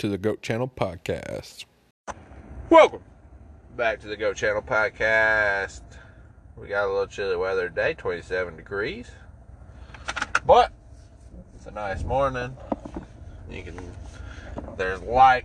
to 0.00 0.08
the 0.08 0.16
Goat 0.16 0.40
Channel 0.40 0.66
Podcast. 0.66 1.66
Welcome 2.70 3.02
back 3.76 4.00
to 4.00 4.08
the 4.08 4.16
Goat 4.16 4.34
Channel 4.34 4.62
podcast. 4.62 5.82
We 6.56 6.68
got 6.68 6.86
a 6.86 6.88
little 6.88 7.06
chilly 7.06 7.36
weather 7.36 7.68
today, 7.68 7.92
27 7.92 8.56
degrees. 8.56 9.10
But 10.46 10.72
it's 11.54 11.66
a 11.66 11.70
nice 11.70 12.02
morning. 12.02 12.56
You 13.50 13.62
can 13.62 13.78
there's 14.78 15.02
light. 15.02 15.44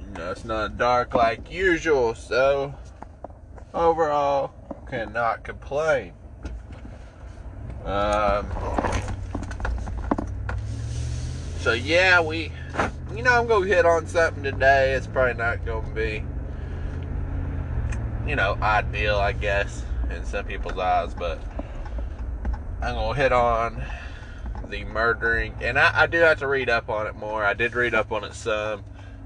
You 0.00 0.18
know, 0.18 0.32
it's 0.32 0.44
not 0.44 0.76
dark 0.76 1.14
like 1.14 1.48
usual, 1.48 2.16
so 2.16 2.74
overall 3.72 4.52
cannot 4.90 5.44
complain. 5.44 6.12
Um 7.84 8.50
so 11.60 11.72
yeah, 11.72 12.20
we 12.20 12.50
you 13.16 13.22
know, 13.22 13.32
I'm 13.32 13.46
gonna 13.46 13.66
hit 13.66 13.86
on 13.86 14.06
something 14.06 14.42
today. 14.42 14.92
It's 14.92 15.06
probably 15.06 15.34
not 15.34 15.64
gonna 15.64 15.88
be, 15.94 16.22
you 18.28 18.36
know, 18.36 18.58
ideal, 18.60 19.16
I 19.16 19.32
guess, 19.32 19.82
in 20.10 20.24
some 20.26 20.44
people's 20.44 20.78
eyes, 20.78 21.14
but 21.14 21.40
I'm 22.82 22.94
gonna 22.94 23.14
hit 23.14 23.32
on 23.32 23.82
the 24.68 24.84
murdering, 24.84 25.54
and 25.62 25.78
I, 25.78 26.02
I 26.02 26.06
do 26.06 26.18
have 26.18 26.40
to 26.40 26.46
read 26.46 26.68
up 26.68 26.90
on 26.90 27.06
it 27.06 27.16
more. 27.16 27.42
I 27.42 27.54
did 27.54 27.74
read 27.74 27.94
up 27.94 28.12
on 28.12 28.22
it 28.22 28.34
some. 28.34 28.84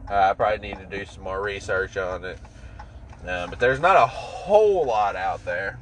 Uh, 0.08 0.30
I 0.30 0.34
probably 0.34 0.68
need 0.68 0.78
to 0.78 0.86
do 0.86 1.04
some 1.04 1.24
more 1.24 1.42
research 1.42 1.96
on 1.96 2.24
it, 2.24 2.38
uh, 3.26 3.48
but 3.48 3.58
there's 3.58 3.80
not 3.80 3.96
a 3.96 4.06
whole 4.06 4.84
lot 4.84 5.16
out 5.16 5.44
there 5.44 5.80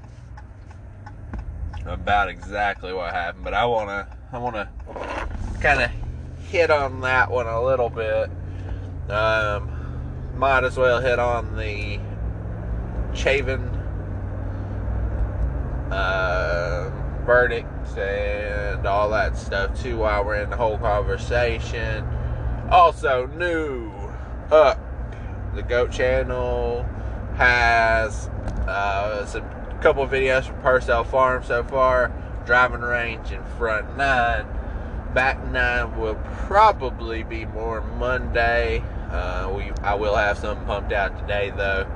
about 1.84 2.30
exactly 2.30 2.92
what 2.94 3.12
happened. 3.12 3.44
But 3.44 3.52
I 3.52 3.66
wanna, 3.66 4.08
I 4.32 4.38
wanna 4.38 4.70
kind 5.60 5.82
of 5.82 5.90
hit 6.48 6.70
on 6.70 7.02
that 7.02 7.30
one 7.30 7.46
a 7.46 7.62
little 7.62 7.90
bit. 7.90 8.30
Um, 9.10 9.70
might 10.36 10.64
as 10.64 10.76
well 10.76 11.00
hit 11.00 11.18
on 11.18 11.56
the 11.56 12.00
Chauvin 13.14 13.68
uh, 15.90 16.90
verdicts 17.24 17.96
and 17.96 18.86
all 18.86 19.10
that 19.10 19.36
stuff 19.36 19.80
too 19.80 19.98
while 19.98 20.24
we're 20.24 20.42
in 20.42 20.50
the 20.50 20.56
whole 20.56 20.78
conversation. 20.78 22.06
Also, 22.70 23.26
new 23.26 23.90
up 24.50 24.80
the 25.54 25.62
Goat 25.62 25.90
Channel 25.90 26.84
has 27.36 28.28
uh, 28.66 29.26
some 29.26 29.44
couple 29.80 30.06
videos 30.06 30.44
from 30.44 30.60
Purcell 30.62 31.04
Farm 31.04 31.42
so 31.44 31.62
far. 31.64 32.12
Driving 32.46 32.80
range 32.80 33.32
in 33.32 33.44
front 33.58 33.98
nine 33.98 34.46
back 35.14 35.44
nine 35.48 35.98
will 35.98 36.16
probably 36.46 37.22
be 37.22 37.44
more 37.46 37.80
Monday. 37.80 38.82
Uh, 39.10 39.52
we 39.56 39.70
I 39.82 39.94
will 39.94 40.16
have 40.16 40.38
some 40.38 40.64
pumped 40.66 40.92
out 40.92 41.18
today 41.18 41.50
though. 41.50 41.86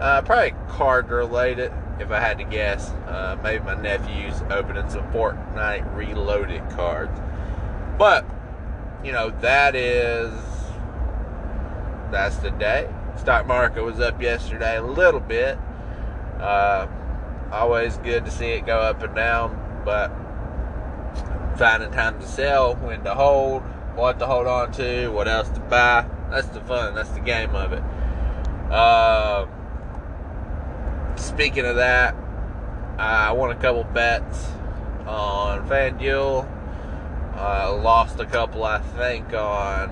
Uh, 0.00 0.22
probably 0.22 0.54
card 0.68 1.08
related 1.08 1.72
if 1.98 2.10
I 2.10 2.20
had 2.20 2.38
to 2.38 2.44
guess. 2.44 2.90
Uh, 3.06 3.36
maybe 3.42 3.64
my 3.64 3.74
nephew's 3.74 4.42
opening 4.50 4.88
some 4.88 5.10
Fortnite 5.12 5.94
Reloaded 5.94 6.68
cards. 6.70 7.18
But 7.98 8.24
you 9.02 9.12
know 9.12 9.30
that 9.40 9.74
is 9.74 10.32
that's 12.10 12.36
the 12.36 12.50
day. 12.50 12.88
Stock 13.16 13.46
market 13.46 13.82
was 13.82 14.00
up 14.00 14.20
yesterday 14.22 14.76
a 14.76 14.82
little 14.82 15.20
bit. 15.20 15.58
Uh, 16.38 16.86
always 17.50 17.96
good 17.98 18.24
to 18.24 18.30
see 18.30 18.50
it 18.50 18.66
go 18.66 18.78
up 18.78 19.02
and 19.02 19.14
down, 19.14 19.82
but 19.84 20.12
finding 21.58 21.90
time 21.90 22.20
to 22.20 22.26
sell, 22.26 22.76
when 22.76 23.02
to 23.02 23.14
hold, 23.14 23.62
what 23.96 24.18
to 24.20 24.26
hold 24.26 24.46
on 24.46 24.70
to, 24.72 25.08
what 25.08 25.26
else 25.26 25.48
to 25.50 25.60
buy. 25.60 26.08
That's 26.30 26.46
the 26.48 26.60
fun. 26.60 26.94
That's 26.94 27.10
the 27.10 27.20
game 27.20 27.54
of 27.54 27.72
it. 27.72 27.82
Uh, 28.70 29.46
speaking 31.16 31.64
of 31.64 31.76
that, 31.76 32.14
I 32.98 33.32
won 33.32 33.50
a 33.50 33.56
couple 33.56 33.82
bets 33.84 34.48
on 35.06 35.68
FanDuel. 35.68 36.48
Uh, 37.36 37.80
lost 37.82 38.20
a 38.20 38.26
couple, 38.26 38.64
I 38.64 38.80
think, 38.80 39.32
on. 39.32 39.90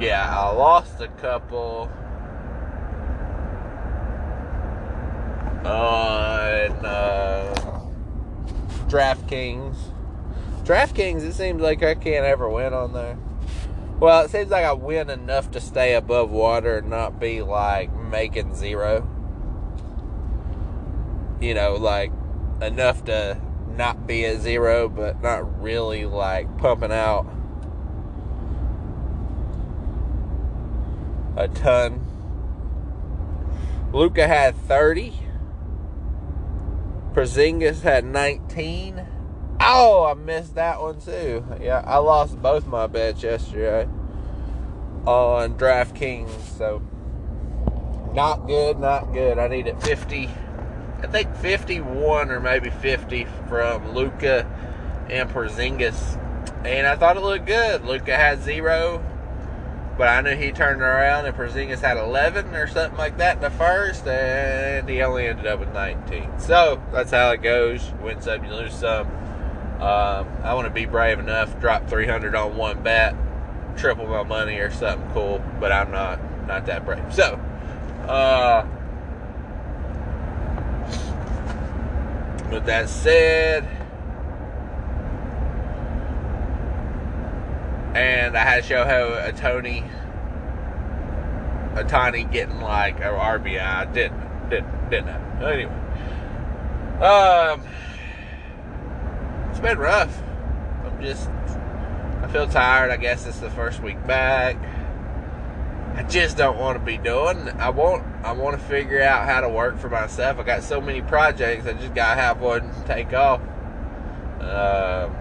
Yeah, 0.00 0.26
I 0.28 0.50
lost 0.50 1.00
a 1.00 1.08
couple 1.08 1.90
on 5.64 6.84
uh, 6.84 7.80
DraftKings. 8.88 9.76
DraftKings, 10.64 11.22
it 11.22 11.34
seems 11.34 11.60
like 11.60 11.82
I 11.82 11.94
can't 11.94 12.24
ever 12.24 12.48
win 12.48 12.72
on 12.72 12.92
there. 12.92 13.18
Well, 13.98 14.24
it 14.24 14.30
seems 14.30 14.50
like 14.50 14.64
I 14.64 14.72
win 14.72 15.10
enough 15.10 15.50
to 15.50 15.60
stay 15.60 15.94
above 15.94 16.30
water 16.30 16.78
and 16.78 16.88
not 16.88 17.20
be 17.20 17.42
like 17.42 17.94
making 17.94 18.54
zero. 18.54 19.08
You 21.40 21.54
know, 21.54 21.74
like 21.74 22.12
enough 22.62 23.04
to 23.06 23.40
not 23.76 24.06
be 24.06 24.24
at 24.24 24.40
zero, 24.40 24.88
but 24.88 25.20
not 25.22 25.62
really 25.62 26.06
like 26.06 26.56
pumping 26.58 26.92
out 26.92 27.26
a 31.36 31.48
ton. 31.48 32.06
Luka 33.92 34.26
had 34.26 34.56
30. 34.56 35.14
Porzingis 37.12 37.82
had 37.82 38.04
19. 38.04 39.06
Oh, 39.60 40.04
I 40.04 40.14
missed 40.14 40.54
that 40.54 40.80
one 40.80 41.00
too. 41.00 41.44
Yeah, 41.60 41.82
I 41.84 41.98
lost 41.98 42.40
both 42.40 42.66
my 42.66 42.86
bets 42.86 43.22
yesterday 43.22 43.88
on 45.06 45.54
DraftKings. 45.54 46.30
So, 46.56 46.82
not 48.14 48.46
good, 48.46 48.78
not 48.78 49.12
good. 49.12 49.38
I 49.38 49.48
need 49.48 49.64
needed 49.64 49.82
50, 49.82 50.28
I 51.02 51.06
think 51.08 51.34
51 51.36 52.30
or 52.30 52.40
maybe 52.40 52.70
50 52.70 53.26
from 53.48 53.92
Luka 53.92 54.46
and 55.10 55.28
Porzingis. 55.30 56.16
And 56.64 56.86
I 56.86 56.96
thought 56.96 57.16
it 57.16 57.22
looked 57.22 57.46
good. 57.46 57.84
Luka 57.84 58.16
had 58.16 58.42
zero. 58.42 59.04
But 59.96 60.08
I 60.08 60.20
knew 60.22 60.34
he 60.34 60.50
turned 60.50 60.80
around 60.80 61.26
and 61.26 61.36
Porzingis 61.36 61.80
had 61.80 61.98
11 61.98 62.54
or 62.54 62.66
something 62.66 62.96
like 62.96 63.18
that 63.18 63.36
in 63.36 63.42
the 63.42 63.50
first, 63.50 64.06
and 64.06 64.88
he 64.88 65.02
only 65.02 65.26
ended 65.26 65.46
up 65.46 65.60
with 65.60 65.72
19. 65.74 66.38
So 66.38 66.82
that's 66.92 67.10
how 67.10 67.30
it 67.32 67.42
goes. 67.42 67.92
Win 68.02 68.20
some, 68.22 68.44
you 68.44 68.50
lose 68.50 68.74
some. 68.74 69.06
Um, 69.80 70.28
I 70.42 70.54
want 70.54 70.66
to 70.66 70.72
be 70.72 70.86
brave 70.86 71.18
enough, 71.18 71.58
drop 71.60 71.88
300 71.88 72.34
on 72.34 72.56
one 72.56 72.82
bet, 72.82 73.14
triple 73.76 74.06
my 74.06 74.22
money 74.22 74.58
or 74.58 74.70
something 74.70 75.08
cool, 75.12 75.42
but 75.58 75.72
I'm 75.72 75.90
not 75.90 76.18
not 76.46 76.66
that 76.66 76.84
brave. 76.84 77.14
So, 77.14 77.40
uh, 78.06 78.66
with 82.50 82.66
that 82.66 82.88
said. 82.88 83.79
And 87.94 88.36
I 88.36 88.44
had 88.44 88.64
how 88.64 88.76
Ohtani, 89.32 89.84
a 91.74 91.84
Tony 91.84 92.24
getting 92.24 92.60
like 92.60 93.00
a 93.00 93.08
RBI. 93.08 93.92
Didn't, 93.92 94.48
didn't, 94.48 94.90
didn't 94.90 95.08
happen. 95.08 95.42
Anyway, 95.42 95.72
um, 97.02 97.62
it's 99.50 99.58
been 99.58 99.78
rough. 99.78 100.22
I'm 100.84 101.02
just, 101.02 101.28
I 102.22 102.28
feel 102.32 102.46
tired. 102.46 102.92
I 102.92 102.96
guess 102.96 103.26
it's 103.26 103.40
the 103.40 103.50
first 103.50 103.82
week 103.82 104.06
back. 104.06 104.56
I 105.96 106.04
just 106.04 106.36
don't 106.36 106.58
want 106.58 106.78
to 106.78 106.84
be 106.84 106.96
doing. 106.96 107.48
I 107.58 107.70
want, 107.70 108.04
I 108.24 108.30
want 108.32 108.56
to 108.58 108.64
figure 108.66 109.02
out 109.02 109.26
how 109.26 109.40
to 109.40 109.48
work 109.48 109.78
for 109.80 109.90
myself. 109.90 110.38
I 110.38 110.44
got 110.44 110.62
so 110.62 110.80
many 110.80 111.02
projects. 111.02 111.66
I 111.66 111.72
just 111.72 111.94
gotta 111.94 112.20
have 112.20 112.40
one 112.40 112.70
take 112.86 113.12
off. 113.12 113.40
Um. 114.40 115.16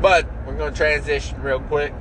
But 0.00 0.29
going 0.60 0.72
to 0.72 0.76
transition 0.76 1.40
real 1.42 1.60
quick. 1.60 1.92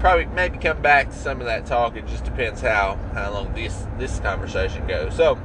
Probably 0.00 0.26
maybe 0.26 0.58
come 0.58 0.80
back 0.82 1.10
to 1.10 1.16
some 1.16 1.40
of 1.40 1.46
that 1.46 1.66
talk. 1.66 1.96
It 1.96 2.06
just 2.06 2.24
depends 2.24 2.60
how 2.60 2.98
how 3.12 3.32
long 3.32 3.52
this 3.54 3.86
this 3.98 4.20
conversation 4.20 4.86
goes. 4.86 5.14
So 5.14 5.38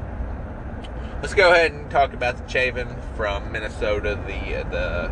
let's 1.21 1.33
go 1.33 1.51
ahead 1.51 1.71
and 1.71 1.89
talk 1.91 2.13
about 2.13 2.38
the 2.38 2.47
Chauvin 2.47 2.88
from 3.15 3.51
Minnesota. 3.51 4.19
The 4.25 4.62
uh, 4.62 4.69
the 4.69 5.07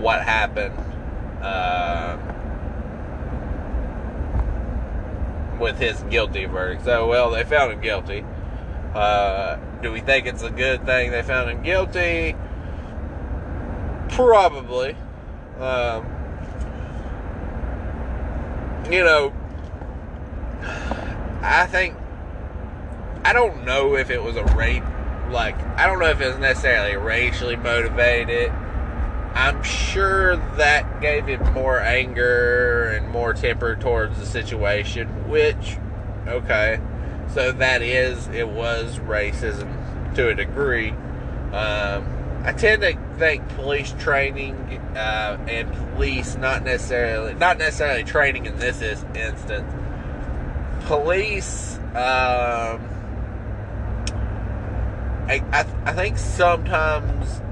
what 0.00 0.22
happened 0.22 0.78
uh, 1.42 2.16
with 5.60 5.78
his 5.78 6.00
guilty 6.04 6.44
verdict. 6.46 6.84
So 6.84 7.08
well, 7.08 7.30
they 7.30 7.44
found 7.44 7.72
him 7.72 7.80
guilty. 7.80 8.24
Uh, 8.94 9.56
do 9.82 9.92
we 9.92 10.00
think 10.00 10.26
it's 10.26 10.42
a 10.42 10.50
good 10.50 10.84
thing 10.86 11.10
they 11.10 11.22
found 11.22 11.50
him 11.50 11.62
guilty? 11.62 12.34
Probably. 14.10 14.96
Um, 15.60 16.17
you 18.90 19.04
know, 19.04 19.32
I 21.42 21.66
think 21.70 21.94
I 23.24 23.32
don't 23.32 23.64
know 23.64 23.96
if 23.96 24.10
it 24.10 24.22
was 24.22 24.36
a 24.36 24.44
rape. 24.56 24.84
Like 25.30 25.58
I 25.76 25.86
don't 25.86 25.98
know 25.98 26.08
if 26.08 26.20
it 26.20 26.28
was 26.28 26.38
necessarily 26.38 26.96
racially 26.96 27.56
motivated. 27.56 28.50
I'm 29.34 29.62
sure 29.62 30.36
that 30.56 31.00
gave 31.00 31.26
him 31.26 31.52
more 31.52 31.78
anger 31.78 32.90
and 32.90 33.08
more 33.10 33.34
temper 33.34 33.76
towards 33.76 34.18
the 34.18 34.26
situation, 34.26 35.28
which, 35.28 35.76
okay. 36.26 36.80
So 37.34 37.52
that 37.52 37.82
is, 37.82 38.26
it 38.28 38.48
was 38.48 38.98
racism 38.98 40.14
to 40.14 40.30
a 40.30 40.34
degree. 40.34 40.90
Um, 41.52 42.17
I 42.44 42.52
tend 42.52 42.82
to 42.82 42.96
think 43.18 43.48
police 43.50 43.94
training 43.98 44.54
uh, 44.96 45.38
and 45.48 45.72
police 45.72 46.36
not 46.36 46.62
necessarily 46.62 47.34
not 47.34 47.58
necessarily 47.58 48.04
training 48.04 48.46
in 48.46 48.58
this 48.58 48.80
is, 48.80 49.04
instance. 49.14 49.72
Police, 50.86 51.76
um, 51.94 52.80
I 55.26 55.42
I, 55.52 55.66
I 55.84 55.92
think 55.92 56.16
sometimes 56.16 57.42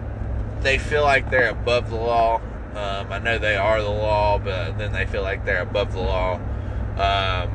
they 0.60 0.78
feel 0.78 1.02
like 1.02 1.30
they're 1.30 1.50
above 1.50 1.90
the 1.90 1.96
law. 1.96 2.40
Um, 2.74 3.12
I 3.12 3.18
know 3.18 3.38
they 3.38 3.56
are 3.56 3.82
the 3.82 3.90
law, 3.90 4.38
but 4.38 4.78
then 4.78 4.92
they 4.92 5.06
feel 5.06 5.22
like 5.22 5.44
they're 5.44 5.62
above 5.62 5.92
the 5.92 6.00
law. 6.00 6.34
Um, 6.34 7.50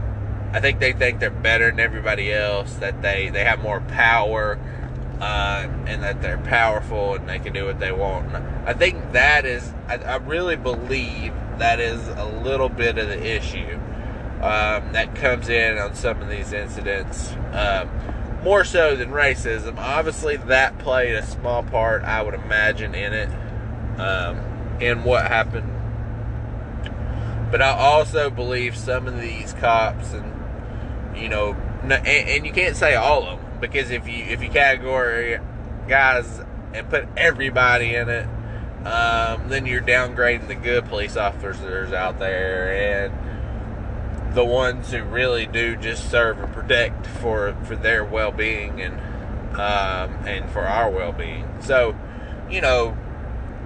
I 0.54 0.60
think 0.60 0.80
they 0.80 0.94
think 0.94 1.20
they're 1.20 1.30
better 1.30 1.70
than 1.72 1.80
everybody 1.80 2.34
else. 2.34 2.74
That 2.76 3.02
they 3.02 3.30
they 3.30 3.46
have 3.46 3.62
more 3.62 3.82
power 3.82 4.60
uh, 5.22 5.68
and 5.86 6.02
that 6.02 6.20
they're 6.20 6.40
powerful 6.40 7.14
and 7.14 7.30
they 7.30 7.38
can 7.38 7.54
do 7.54 7.66
what 7.66 7.80
they 7.80 7.92
want. 7.92 8.34
I 8.66 8.74
think 8.74 9.12
that 9.12 9.46
is, 9.46 9.72
I, 9.88 9.98
I, 9.98 10.16
really 10.16 10.56
believe 10.56 11.32
that 11.60 11.80
is 11.80 12.08
a 12.08 12.26
little 12.44 12.70
bit 12.70 12.98
of 12.98 13.08
the 13.08 13.24
issue 13.24 13.76
um, 14.42 14.94
that 14.94 15.14
comes 15.14 15.48
in 15.48 15.78
on 15.78 15.94
some 15.94 16.24
of 16.24 16.28
these 16.28 16.54
incidents. 16.54 17.34
Um, 17.54 17.88
more 18.44 18.64
so 18.64 18.96
than 18.96 19.12
racism. 19.12 19.78
Obviously, 19.78 20.38
that 20.38 20.80
played 20.80 21.14
a 21.14 21.24
small 21.24 21.62
part, 21.62 22.04
I 22.04 22.24
would 22.24 22.34
imagine, 22.34 22.96
in 22.96 23.14
it, 23.14 23.30
um, 24.00 24.40
in 24.82 25.04
what 25.04 25.28
happened. 25.28 25.72
But 27.52 27.62
I 27.62 27.78
also 27.78 28.32
believe 28.32 28.76
some 28.76 29.08
of 29.08 29.22
these 29.22 29.54
cops, 29.54 30.14
and 30.14 31.16
you 31.16 31.30
know, 31.30 31.56
and, 31.84 31.94
and 31.94 32.44
you 32.44 32.52
can't 32.52 32.76
say 32.76 32.96
all 32.96 33.28
of 33.28 33.38
them 33.38 33.41
because 33.62 33.92
if 33.92 34.08
you 34.08 34.24
if 34.26 34.42
you 34.42 34.50
category 34.50 35.40
guys 35.88 36.42
and 36.74 36.90
put 36.90 37.08
everybody 37.16 37.96
in 37.96 38.10
it, 38.10 38.28
um, 38.86 39.48
then 39.50 39.66
you're 39.66 39.82
downgrading 39.82 40.48
the 40.48 40.56
good 40.56 40.86
police 40.86 41.16
officers 41.16 41.94
out 41.94 42.20
there 42.20 43.06
and 43.08 44.36
the 44.36 44.44
ones 44.44 44.92
who 44.92 45.04
really 45.04 45.46
do 45.46 45.76
just 45.76 46.10
serve 46.10 46.40
and 46.40 46.52
protect 46.54 47.06
for 47.06 47.56
for 47.66 47.76
their 47.76 48.04
well 48.04 48.32
being 48.32 48.82
and 48.82 49.00
um, 49.54 50.26
and 50.26 50.50
for 50.50 50.62
our 50.62 50.90
well 50.90 51.12
being. 51.12 51.46
So, 51.62 51.96
you 52.50 52.62
know, 52.62 52.98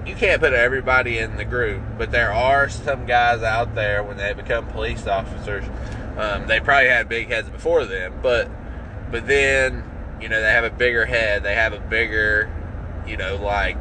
you 0.06 0.16
can't 0.16 0.42
put 0.42 0.54
everybody 0.54 1.18
in 1.18 1.38
the 1.38 1.46
group, 1.46 1.82
but 1.98 2.12
there 2.12 2.34
are 2.34 2.70
some 2.70 3.06
guys 3.06 3.44
out 3.44 3.76
there 3.76 4.04
when 4.04 4.18
they 4.18 4.34
become 4.34 4.68
police 4.68 5.08
officers. 5.08 5.64
Um, 6.18 6.48
they 6.48 6.60
probably 6.60 6.90
had 6.90 7.10
big 7.10 7.28
heads 7.28 7.50
before 7.50 7.86
them, 7.86 8.20
but 8.22 8.50
but 9.12 9.28
then 9.28 9.84
you 10.22 10.30
know 10.30 10.42
they 10.42 10.52
have 10.52 10.63
a 10.63 10.69
bigger 10.69 11.06
head. 11.06 11.44
They 11.44 11.56
have 11.56 11.74
a 11.74 11.80
bigger 11.80 12.50
you 13.07 13.18
know 13.18 13.36
like 13.36 13.78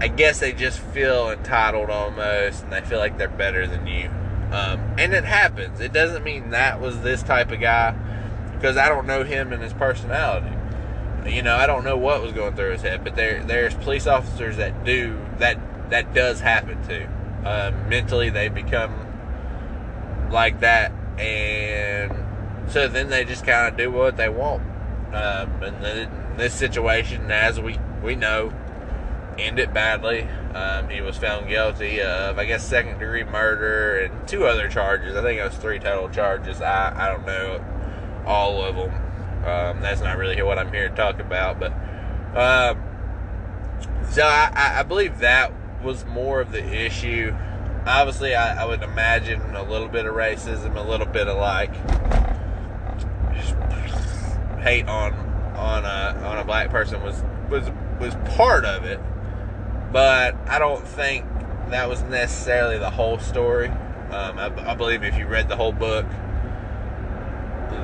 i 0.00 0.08
guess 0.08 0.40
they 0.40 0.52
just 0.52 0.78
feel 0.78 1.30
entitled 1.30 1.88
almost 1.90 2.64
and 2.64 2.72
they 2.72 2.80
feel 2.80 2.98
like 2.98 3.16
they're 3.18 3.28
better 3.28 3.66
than 3.66 3.86
you. 3.86 4.10
Um, 4.52 4.94
and 4.96 5.12
it 5.12 5.24
happens. 5.24 5.80
It 5.80 5.92
doesn't 5.92 6.22
mean 6.22 6.50
that 6.50 6.80
was 6.80 7.00
this 7.00 7.22
type 7.22 7.50
of 7.50 7.60
guy 7.60 7.92
because 8.52 8.76
i 8.76 8.88
don't 8.88 9.06
know 9.06 9.24
him 9.24 9.52
and 9.52 9.62
his 9.62 9.72
personality. 9.72 10.54
You 11.26 11.42
know 11.42 11.56
i 11.56 11.66
don't 11.66 11.82
know 11.82 11.96
what 11.96 12.22
was 12.22 12.32
going 12.32 12.54
through 12.54 12.72
his 12.72 12.82
head 12.82 13.02
but 13.02 13.16
there 13.16 13.42
there's 13.42 13.74
police 13.74 14.06
officers 14.06 14.58
that 14.58 14.84
do 14.84 15.18
that 15.38 15.58
that 15.90 16.14
does 16.14 16.40
happen 16.40 16.80
to 16.86 17.04
um, 17.44 17.88
mentally 17.88 18.30
they 18.30 18.48
become 18.48 18.94
like 20.30 20.60
that 20.60 20.92
and 21.18 22.12
so 22.68 22.88
then 22.88 23.08
they 23.08 23.24
just 23.24 23.44
kind 23.44 23.68
of 23.68 23.76
do 23.76 23.90
what 23.90 24.16
they 24.16 24.28
want 24.28 24.62
um, 25.12 25.62
and 25.62 25.82
then 25.82 26.36
this 26.36 26.52
situation, 26.52 27.30
as 27.30 27.60
we, 27.60 27.78
we 28.02 28.14
know, 28.14 28.52
ended 29.38 29.72
badly. 29.72 30.22
Um, 30.54 30.88
he 30.88 31.00
was 31.00 31.16
found 31.16 31.48
guilty 31.48 32.02
of, 32.02 32.38
I 32.38 32.44
guess, 32.44 32.66
second 32.66 32.98
degree 32.98 33.24
murder 33.24 33.98
and 34.00 34.28
two 34.28 34.46
other 34.46 34.68
charges. 34.68 35.16
I 35.16 35.22
think 35.22 35.40
it 35.40 35.44
was 35.44 35.54
three 35.54 35.78
total 35.78 36.08
charges. 36.08 36.60
I, 36.60 36.92
I 36.94 37.12
don't 37.12 37.26
know 37.26 37.64
all 38.26 38.62
of 38.62 38.76
them. 38.76 38.90
Um, 39.44 39.80
that's 39.80 40.00
not 40.00 40.18
really 40.18 40.40
what 40.42 40.58
I'm 40.58 40.72
here 40.72 40.88
to 40.88 40.94
talk 40.94 41.20
about. 41.20 41.60
But 41.60 41.72
um, 42.36 42.82
so 44.10 44.26
I, 44.26 44.80
I 44.80 44.82
believe 44.82 45.18
that 45.20 45.52
was 45.82 46.04
more 46.04 46.40
of 46.40 46.52
the 46.52 46.64
issue. 46.64 47.34
Obviously, 47.86 48.34
I, 48.34 48.62
I 48.62 48.66
would 48.66 48.82
imagine 48.82 49.40
a 49.54 49.62
little 49.62 49.88
bit 49.88 50.06
of 50.06 50.14
racism, 50.14 50.76
a 50.76 50.86
little 50.86 51.06
bit 51.06 51.28
of 51.28 51.38
like 51.38 51.72
hate 54.60 54.86
on 54.88 55.12
on 55.56 55.84
a 55.84 56.20
on 56.24 56.38
a 56.38 56.44
black 56.44 56.70
person 56.70 57.02
was 57.02 57.22
was 57.50 57.70
was 58.00 58.14
part 58.36 58.64
of 58.64 58.84
it, 58.84 59.00
but 59.92 60.34
I 60.46 60.58
don't 60.58 60.86
think 60.86 61.24
that 61.70 61.88
was 61.88 62.02
necessarily 62.02 62.78
the 62.78 62.90
whole 62.90 63.18
story. 63.18 63.68
Um, 63.68 64.38
I, 64.38 64.70
I 64.70 64.74
believe 64.74 65.02
if 65.02 65.16
you 65.18 65.26
read 65.26 65.48
the 65.48 65.56
whole 65.56 65.72
book, 65.72 66.06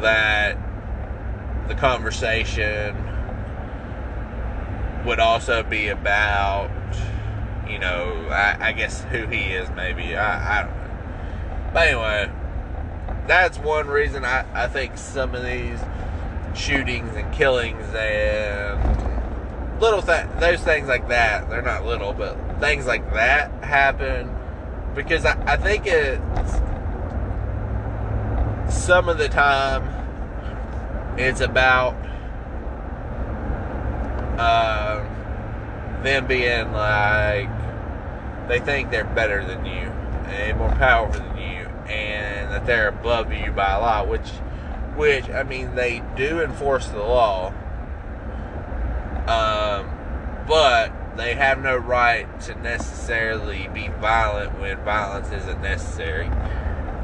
that 0.03 0.57
the 1.69 1.75
conversation 1.75 2.97
would 5.05 5.19
also 5.19 5.63
be 5.63 5.89
about, 5.89 6.71
you 7.69 7.79
know, 7.79 8.29
I, 8.31 8.69
I 8.69 8.73
guess 8.73 9.03
who 9.05 9.27
he 9.27 9.53
is, 9.53 9.69
maybe. 9.71 10.15
I, 10.15 10.61
I 10.61 10.63
don't 10.63 10.77
know. 10.77 11.71
But 11.73 11.89
anyway, 11.89 12.31
that's 13.27 13.59
one 13.59 13.89
reason 13.89 14.25
I, 14.25 14.45
I 14.55 14.69
think 14.69 14.97
some 14.97 15.35
of 15.35 15.45
these 15.45 15.81
shootings 16.55 17.15
and 17.17 17.33
killings 17.33 17.87
and 17.95 19.81
little 19.81 20.03
th- 20.03 20.27
those 20.39 20.61
things 20.61 20.89
like 20.89 21.09
that. 21.09 21.49
They're 21.51 21.63
not 21.63 21.85
little, 21.85 22.13
but 22.13 22.37
things 22.61 22.87
like 22.87 23.13
that 23.13 23.51
happen 23.65 24.31
because 24.95 25.25
I, 25.25 25.43
I 25.47 25.57
think 25.57 25.85
it's 25.87 26.61
some 28.75 29.09
of 29.09 29.19
the 29.19 29.29
time 29.29 29.89
it's 31.19 31.41
about 31.41 31.95
uh, 34.39 35.05
them 36.03 36.27
being 36.27 36.73
like 36.73 37.49
they 38.49 38.61
think 38.61 38.91
they're 38.91 39.05
better 39.05 39.45
than 39.45 39.65
you 39.65 39.91
and 40.33 40.59
more 40.59 40.71
powerful 40.71 41.21
than 41.21 41.37
you 41.37 41.67
and 41.93 42.51
that 42.51 42.67
they're 42.67 42.89
above 42.89 43.33
you 43.33 43.53
by 43.53 43.73
a 43.73 43.81
lot, 43.81 44.09
which 44.09 44.31
which 44.97 45.29
I 45.31 45.43
mean 45.43 45.75
they 45.75 46.03
do 46.17 46.41
enforce 46.41 46.89
the 46.89 46.99
law, 46.99 47.49
um, 49.27 49.91
but 50.47 50.93
they 51.17 51.35
have 51.35 51.63
no 51.63 51.77
right 51.77 52.41
to 52.43 52.55
necessarily 52.57 53.69
be 53.73 53.89
violent 53.89 54.59
when 54.59 54.79
violence 54.85 55.31
isn't 55.31 55.61
necessary. 55.61 56.27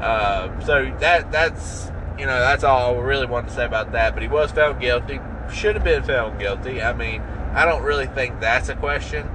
Um, 0.01 0.61
so 0.61 0.95
that 0.99 1.31
that's 1.31 1.91
you 2.17 2.25
know 2.25 2.39
that's 2.39 2.63
all 2.63 2.95
I 2.95 2.99
really 2.99 3.25
want 3.25 3.47
to 3.47 3.53
say 3.53 3.65
about 3.65 3.91
that. 3.93 4.13
But 4.13 4.23
he 4.23 4.29
was 4.29 4.51
found 4.51 4.79
guilty. 4.79 5.19
Should 5.51 5.75
have 5.75 5.83
been 5.83 6.03
found 6.03 6.39
guilty. 6.39 6.81
I 6.81 6.93
mean, 6.93 7.21
I 7.53 7.65
don't 7.65 7.83
really 7.83 8.07
think 8.07 8.39
that's 8.39 8.69
a 8.69 8.75
question 8.75 9.27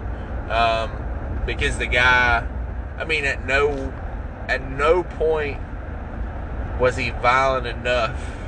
um, 0.51 0.91
because 1.47 1.79
the 1.79 1.87
guy. 1.87 2.49
I 2.97 3.05
mean, 3.05 3.25
at 3.25 3.45
no 3.45 3.93
at 4.49 4.69
no 4.71 5.03
point 5.03 5.59
was 6.79 6.97
he 6.97 7.11
violent 7.11 7.67
enough 7.67 8.44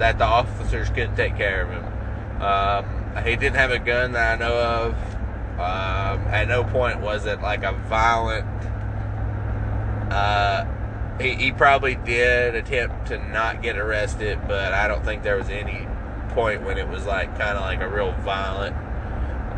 that 0.00 0.18
the 0.18 0.24
officers 0.24 0.88
couldn't 0.88 1.14
take 1.14 1.36
care 1.36 1.62
of 1.62 1.70
him. 1.70 2.42
Um, 2.42 3.24
he 3.24 3.36
didn't 3.36 3.56
have 3.56 3.70
a 3.70 3.78
gun 3.78 4.12
that 4.12 4.40
I 4.40 4.44
know 4.44 4.58
of. 4.58 4.92
Um, 5.54 6.26
at 6.28 6.48
no 6.48 6.64
point 6.64 7.00
was 7.00 7.26
it 7.26 7.42
like 7.42 7.62
a 7.62 7.72
violent. 7.72 8.46
Uh, 10.10 10.64
he, 11.20 11.34
he 11.34 11.52
probably 11.52 11.96
did 11.96 12.54
attempt 12.54 13.08
to 13.08 13.18
not 13.28 13.62
get 13.62 13.76
arrested, 13.76 14.38
but 14.48 14.72
I 14.72 14.88
don't 14.88 15.04
think 15.04 15.22
there 15.22 15.36
was 15.36 15.50
any 15.50 15.86
point 16.30 16.64
when 16.64 16.78
it 16.78 16.88
was 16.88 17.04
like 17.04 17.36
kind 17.38 17.58
of 17.58 17.60
like 17.60 17.82
a 17.82 17.88
real 17.88 18.12
violent 18.22 18.74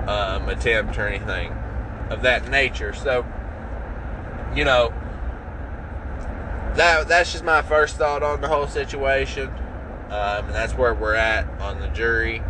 um, 0.08 0.48
attempt 0.48 0.98
or 0.98 1.06
anything 1.06 1.52
of 2.10 2.22
that 2.22 2.48
nature. 2.50 2.92
So, 2.92 3.24
you 4.56 4.64
know, 4.64 4.92
that 6.74 7.06
that's 7.06 7.30
just 7.30 7.44
my 7.44 7.62
first 7.62 7.96
thought 7.96 8.24
on 8.24 8.40
the 8.40 8.48
whole 8.48 8.66
situation 8.66 9.52
um, 10.12 10.44
and 10.44 10.54
that's 10.54 10.74
where 10.74 10.92
we're 10.92 11.14
at 11.14 11.48
on 11.58 11.80
the 11.80 11.88
jury. 11.88 12.42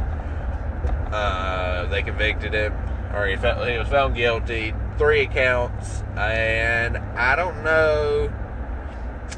Uh, 1.12 1.87
they 1.87 2.02
convicted 2.02 2.52
him, 2.52 2.73
or 3.14 3.26
he, 3.26 3.37
he 3.37 3.78
was 3.78 3.87
found 3.88 4.16
guilty, 4.16 4.75
three 4.99 5.26
counts, 5.26 6.02
and 6.16 6.97
I 6.99 7.37
don't 7.37 7.62
know 7.62 8.33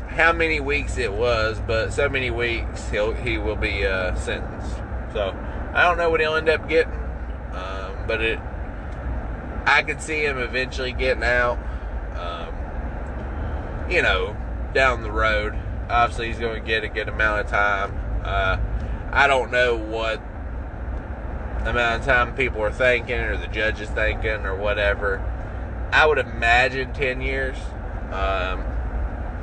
how 0.09 0.33
many 0.33 0.59
weeks 0.59 0.97
it 0.97 1.13
was, 1.13 1.61
but 1.67 1.93
so 1.93 2.09
many 2.09 2.31
weeks 2.31 2.89
he'll 2.89 3.13
he 3.13 3.37
will 3.37 3.57
be 3.57 3.87
uh, 3.87 4.15
sentenced. 4.15 4.77
So 5.13 5.37
I 5.75 5.83
don't 5.83 5.99
know 5.99 6.09
what 6.09 6.21
he'll 6.21 6.37
end 6.37 6.49
up 6.49 6.67
getting, 6.67 6.95
um, 7.53 8.07
but 8.07 8.23
it 8.23 8.39
I 9.67 9.83
could 9.83 10.01
see 10.01 10.25
him 10.25 10.39
eventually 10.39 10.93
getting 10.93 11.25
out. 11.25 11.59
Um, 12.17 13.91
you 13.91 14.01
know, 14.01 14.35
down 14.73 15.03
the 15.03 15.13
road. 15.13 15.55
Obviously, 15.91 16.29
he's 16.29 16.39
going 16.39 16.61
to 16.61 16.67
get 16.67 16.85
a 16.85 16.89
good 16.89 17.09
amount 17.09 17.41
of 17.41 17.49
time. 17.49 18.04
Uh, 18.25 18.59
I 19.13 19.27
don't 19.27 19.51
know 19.51 19.77
what 19.77 20.21
amount 21.67 22.01
of 22.01 22.07
time 22.07 22.35
people 22.35 22.63
are 22.63 22.73
thinking, 22.73 23.19
or 23.19 23.37
the 23.37 23.47
judge 23.47 23.81
is 23.81 23.89
thinking, 23.91 24.45
or 24.45 24.57
whatever. 24.57 25.23
I 25.93 26.07
would 26.07 26.19
imagine 26.19 26.93
ten 26.93 27.21
years. 27.21 27.57
Um, 28.11 28.65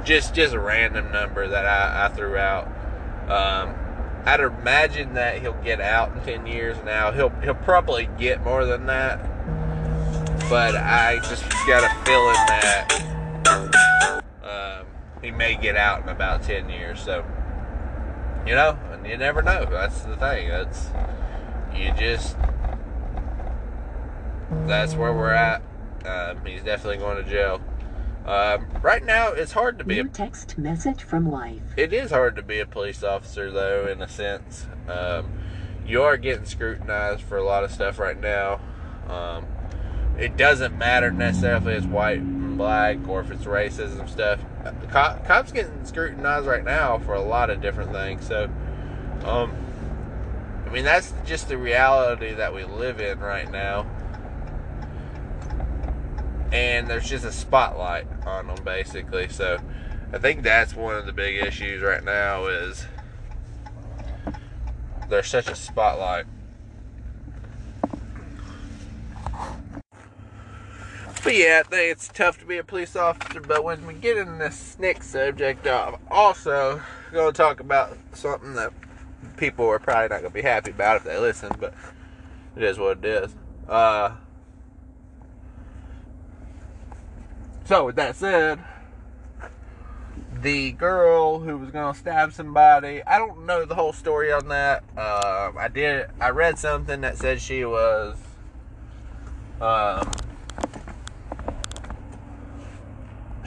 just 0.03 0.33
just 0.33 0.53
a 0.53 0.59
random 0.59 1.11
number 1.11 1.47
that 1.47 1.65
I, 1.65 2.05
I 2.05 2.09
threw 2.09 2.37
out. 2.37 2.67
Um, 3.29 3.75
I'd 4.25 4.39
imagine 4.39 5.13
that 5.13 5.39
he'll 5.41 5.53
get 5.53 5.79
out 5.79 6.15
in 6.15 6.21
ten 6.23 6.45
years. 6.45 6.77
Now 6.83 7.11
he'll 7.11 7.29
he'll 7.41 7.53
probably 7.53 8.09
get 8.17 8.43
more 8.43 8.65
than 8.65 8.87
that, 8.87 9.19
but 10.49 10.75
I 10.75 11.19
just 11.23 11.43
got 11.67 11.83
a 11.83 11.89
feeling 12.05 12.35
that 12.47 12.87
um, 14.43 14.85
he 15.21 15.31
may 15.31 15.55
get 15.55 15.75
out 15.75 16.03
in 16.03 16.09
about 16.09 16.43
ten 16.43 16.69
years. 16.69 16.99
So 16.99 17.25
you 18.45 18.55
know, 18.55 18.77
and 18.91 19.05
you 19.05 19.17
never 19.17 19.41
know. 19.41 19.65
That's 19.65 20.01
the 20.01 20.15
thing. 20.17 20.49
That's 20.49 20.89
you 21.75 21.91
just 21.93 22.35
that's 24.67 24.95
where 24.95 25.13
we're 25.13 25.31
at. 25.31 25.61
Um, 26.05 26.45
he's 26.45 26.63
definitely 26.63 26.97
going 26.97 27.23
to 27.23 27.29
jail. 27.29 27.61
Um, 28.25 28.67
right 28.81 29.03
now, 29.03 29.29
it's 29.29 29.51
hard 29.51 29.79
to 29.79 29.83
be. 29.83 29.95
New 29.95 30.09
A, 30.09 30.13
text 30.13 30.57
message 30.57 31.03
from 31.03 31.29
life. 31.31 31.61
it 31.75 31.91
is 31.93 32.11
hard 32.11 32.35
to 32.35 32.43
be 32.43 32.59
a 32.59 32.65
police 32.65 33.03
officer, 33.03 33.51
though, 33.51 33.87
in 33.87 34.01
a 34.01 34.07
sense. 34.07 34.67
Um, 34.87 35.31
you 35.85 36.03
are 36.03 36.17
getting 36.17 36.45
scrutinized 36.45 37.23
for 37.23 37.37
a 37.37 37.43
lot 37.43 37.63
of 37.63 37.71
stuff 37.71 37.97
right 37.97 38.19
now. 38.19 38.61
Um, 39.07 39.47
it 40.17 40.37
doesn't 40.37 40.77
matter 40.77 41.11
necessarily 41.11 41.73
if 41.73 41.83
it's 41.83 41.87
white 41.87 42.21
black 42.61 43.07
or 43.07 43.21
if 43.21 43.31
it's 43.31 43.45
racism 43.45 44.07
stuff. 44.07 44.39
Cop, 44.91 45.25
cops 45.25 45.51
getting 45.51 45.83
scrutinized 45.83 46.45
right 46.45 46.63
now 46.63 46.99
for 46.99 47.15
a 47.15 47.21
lot 47.21 47.49
of 47.49 47.59
different 47.59 47.91
things. 47.91 48.27
So, 48.27 48.43
um, 49.25 49.51
I 50.67 50.69
mean, 50.69 50.85
that's 50.85 51.11
just 51.25 51.49
the 51.49 51.57
reality 51.57 52.33
that 52.35 52.53
we 52.53 52.63
live 52.63 52.99
in 52.99 53.19
right 53.19 53.51
now. 53.51 53.87
And 56.51 56.87
there's 56.87 57.09
just 57.09 57.25
a 57.25 57.31
spotlight 57.31 58.05
on 58.27 58.45
them, 58.45 58.63
basically. 58.63 59.27
So, 59.29 59.57
I 60.13 60.19
think 60.19 60.43
that's 60.43 60.75
one 60.75 60.95
of 60.95 61.07
the 61.07 61.13
big 61.13 61.41
issues 61.41 61.81
right 61.81 62.03
now 62.03 62.45
is 62.45 62.85
there's 65.09 65.27
such 65.27 65.49
a 65.49 65.55
spotlight. 65.55 66.25
But 71.23 71.35
yeah, 71.35 71.61
I 71.63 71.69
think 71.69 71.91
it's 71.91 72.07
tough 72.07 72.39
to 72.39 72.45
be 72.45 72.57
a 72.57 72.63
police 72.63 72.95
officer. 72.95 73.41
But 73.41 73.63
when 73.63 73.85
we 73.85 73.93
get 73.93 74.17
in 74.17 74.39
this 74.39 74.75
next 74.79 75.07
subject, 75.09 75.67
I'm 75.67 75.97
also 76.09 76.81
going 77.11 77.31
to 77.31 77.37
talk 77.37 77.59
about 77.59 77.95
something 78.13 78.55
that 78.55 78.73
people 79.37 79.67
are 79.67 79.77
probably 79.77 80.09
not 80.09 80.21
going 80.21 80.31
to 80.31 80.33
be 80.33 80.41
happy 80.41 80.71
about 80.71 80.97
if 80.97 81.03
they 81.03 81.17
listen, 81.17 81.51
but 81.59 81.75
it 82.55 82.63
is 82.63 82.79
what 82.79 82.97
it 82.99 83.05
is. 83.05 83.35
Uh, 83.69 84.15
so, 87.65 87.85
with 87.85 87.97
that 87.97 88.15
said, 88.15 88.59
the 90.41 90.71
girl 90.71 91.39
who 91.39 91.59
was 91.59 91.69
going 91.69 91.93
to 91.93 91.99
stab 91.99 92.33
somebody, 92.33 93.03
I 93.03 93.19
don't 93.19 93.45
know 93.45 93.63
the 93.65 93.75
whole 93.75 93.93
story 93.93 94.31
on 94.31 94.47
that. 94.47 94.79
Um, 94.97 95.55
I 95.55 95.69
did, 95.71 96.07
I 96.19 96.29
read 96.29 96.57
something 96.57 97.01
that 97.01 97.17
said 97.17 97.41
she 97.41 97.63
was. 97.63 98.17
Um, 99.61 100.09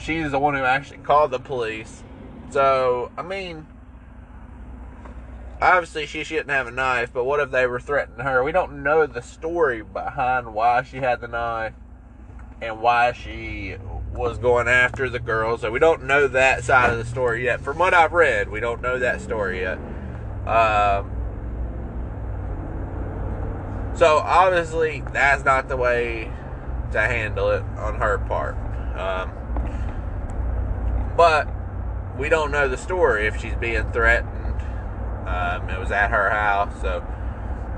she's 0.05 0.31
the 0.31 0.39
one 0.39 0.53
who 0.53 0.63
actually 0.63 0.99
called 0.99 1.31
the 1.31 1.39
police. 1.39 2.03
So, 2.51 3.11
I 3.17 3.23
mean, 3.23 3.65
obviously 5.61 6.05
she 6.05 6.23
shouldn't 6.23 6.51
have 6.51 6.67
a 6.67 6.71
knife, 6.71 7.11
but 7.11 7.23
what 7.23 7.39
if 7.39 7.51
they 7.51 7.65
were 7.65 7.79
threatening 7.79 8.25
her? 8.25 8.43
We 8.43 8.51
don't 8.51 8.83
know 8.83 9.07
the 9.07 9.21
story 9.21 9.81
behind 9.81 10.53
why 10.53 10.83
she 10.83 10.97
had 10.97 11.21
the 11.21 11.27
knife 11.27 11.73
and 12.61 12.81
why 12.81 13.13
she 13.13 13.77
was 14.13 14.37
going 14.37 14.67
after 14.67 15.09
the 15.09 15.19
girl. 15.19 15.57
So 15.57 15.71
we 15.71 15.79
don't 15.79 16.03
know 16.03 16.27
that 16.27 16.63
side 16.63 16.91
of 16.91 16.97
the 16.97 17.05
story 17.05 17.43
yet. 17.43 17.61
From 17.61 17.79
what 17.79 17.93
I've 17.93 18.13
read, 18.13 18.49
we 18.49 18.59
don't 18.59 18.81
know 18.81 18.99
that 18.99 19.21
story 19.21 19.61
yet. 19.61 19.77
Um, 20.47 21.11
so 23.95 24.17
obviously, 24.19 25.03
that's 25.11 25.43
not 25.43 25.67
the 25.67 25.77
way 25.77 26.31
to 26.91 27.01
handle 27.01 27.49
it 27.49 27.63
on 27.77 27.95
her 27.95 28.19
part. 28.19 28.55
Um, 28.97 29.44
but 31.15 31.47
we 32.17 32.29
don't 32.29 32.51
know 32.51 32.67
the 32.67 32.77
story 32.77 33.27
if 33.27 33.39
she's 33.39 33.55
being 33.55 33.91
threatened. 33.91 34.61
Um, 35.27 35.69
it 35.69 35.79
was 35.79 35.91
at 35.91 36.11
her 36.11 36.29
house, 36.29 36.81
so 36.81 37.03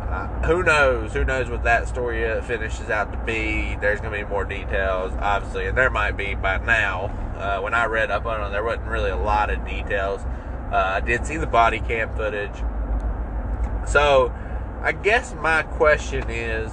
uh, 0.07 0.27
who 0.45 0.63
knows? 0.63 1.13
Who 1.13 1.25
knows 1.25 1.49
what 1.49 1.63
that 1.63 1.87
story 1.87 2.23
finishes 2.41 2.89
out 2.89 3.11
to 3.11 3.17
be? 3.19 3.77
There's 3.81 3.99
going 3.99 4.13
to 4.13 4.25
be 4.25 4.29
more 4.29 4.45
details, 4.45 5.11
obviously, 5.19 5.67
and 5.67 5.77
there 5.77 5.89
might 5.89 6.11
be 6.11 6.33
by 6.35 6.57
now. 6.57 7.05
Uh, 7.37 7.61
when 7.61 7.73
I 7.73 7.85
read 7.85 8.09
up 8.09 8.25
on 8.25 8.41
it, 8.41 8.49
there 8.51 8.63
wasn't 8.63 8.87
really 8.87 9.11
a 9.11 9.17
lot 9.17 9.49
of 9.49 9.65
details. 9.65 10.21
Uh, 10.71 10.75
I 10.95 10.99
did 11.01 11.25
see 11.25 11.37
the 11.37 11.47
body 11.47 11.79
cam 11.79 12.15
footage. 12.15 12.55
So, 13.87 14.33
I 14.81 14.91
guess 14.91 15.33
my 15.35 15.63
question 15.63 16.29
is 16.29 16.71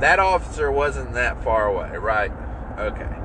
that 0.00 0.18
officer 0.18 0.72
wasn't 0.72 1.12
that 1.12 1.42
far 1.44 1.66
away, 1.66 1.96
right? 1.96 2.32
Okay. 2.78 3.21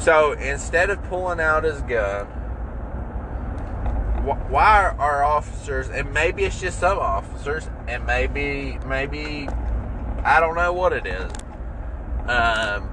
So 0.00 0.32
instead 0.32 0.88
of 0.88 1.02
pulling 1.04 1.40
out 1.40 1.64
his 1.64 1.82
gun, 1.82 2.26
why 4.48 4.82
are 4.82 4.98
our 4.98 5.22
officers, 5.22 5.90
and 5.90 6.12
maybe 6.14 6.44
it's 6.44 6.58
just 6.58 6.80
some 6.80 6.98
officers, 6.98 7.68
and 7.86 8.06
maybe, 8.06 8.78
maybe, 8.86 9.46
I 10.24 10.40
don't 10.40 10.54
know 10.54 10.72
what 10.72 10.94
it 10.94 11.06
is. 11.06 11.30
Um, 12.26 12.90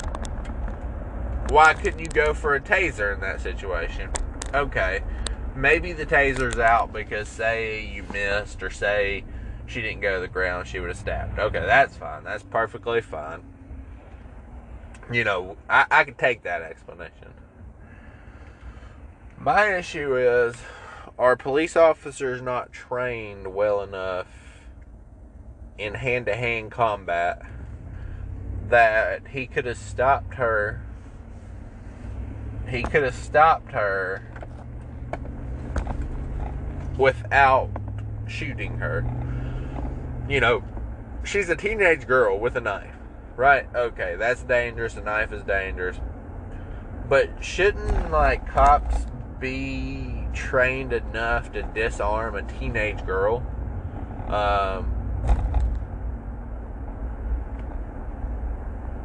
why 1.49 1.73
couldn't 1.75 1.99
you 1.99 2.07
go 2.07 2.33
for 2.33 2.55
a 2.55 2.59
taser 2.59 3.13
in 3.13 3.21
that 3.21 3.39
situation? 3.39 4.09
Okay, 4.53 5.01
maybe 5.55 5.93
the 5.93 6.05
taser's 6.05 6.59
out 6.59 6.91
because 6.91 7.29
say 7.29 7.85
you 7.85 8.03
missed, 8.11 8.61
or 8.61 8.69
say 8.69 9.23
she 9.65 9.81
didn't 9.81 10.01
go 10.01 10.15
to 10.15 10.19
the 10.19 10.27
ground, 10.27 10.67
she 10.67 10.81
would 10.81 10.89
have 10.89 10.97
stabbed. 10.97 11.39
Okay, 11.39 11.65
that's 11.65 11.95
fine. 11.95 12.25
That's 12.25 12.43
perfectly 12.43 12.99
fine 12.99 13.43
you 15.11 15.23
know, 15.23 15.57
I, 15.69 15.85
I 15.89 16.03
can 16.03 16.15
take 16.15 16.43
that 16.43 16.61
explanation. 16.61 17.33
My 19.37 19.75
issue 19.75 20.17
is 20.17 20.55
are 21.17 21.35
police 21.35 21.75
officers 21.75 22.41
not 22.41 22.71
trained 22.71 23.53
well 23.53 23.81
enough 23.81 24.27
in 25.77 25.95
hand 25.95 26.25
to 26.25 26.35
hand 26.35 26.71
combat 26.71 27.41
that 28.69 29.27
he 29.29 29.47
could 29.47 29.65
have 29.65 29.77
stopped 29.77 30.35
her? 30.35 30.81
He 32.69 32.83
could 32.83 33.03
have 33.03 33.15
stopped 33.15 33.71
her 33.71 34.23
without 36.97 37.69
shooting 38.27 38.77
her. 38.77 39.05
You 40.27 40.41
know, 40.41 40.63
she's 41.23 41.49
a 41.49 41.55
teenage 41.55 42.05
girl 42.05 42.37
with 42.37 42.55
a 42.57 42.61
knife. 42.61 42.96
Right, 43.37 43.67
okay, 43.75 44.15
that's 44.17 44.41
dangerous. 44.41 44.97
A 44.97 45.01
knife 45.01 45.31
is 45.31 45.43
dangerous. 45.43 45.99
But 47.07 47.29
shouldn't, 47.39 48.09
like, 48.09 48.47
cops 48.51 49.05
be 49.39 50.27
trained 50.33 50.91
enough 50.91 51.51
to 51.51 51.61
disarm 51.61 52.33
a 52.33 52.41
teenage 52.41 53.05
girl? 53.05 53.45
Um, 54.27 54.91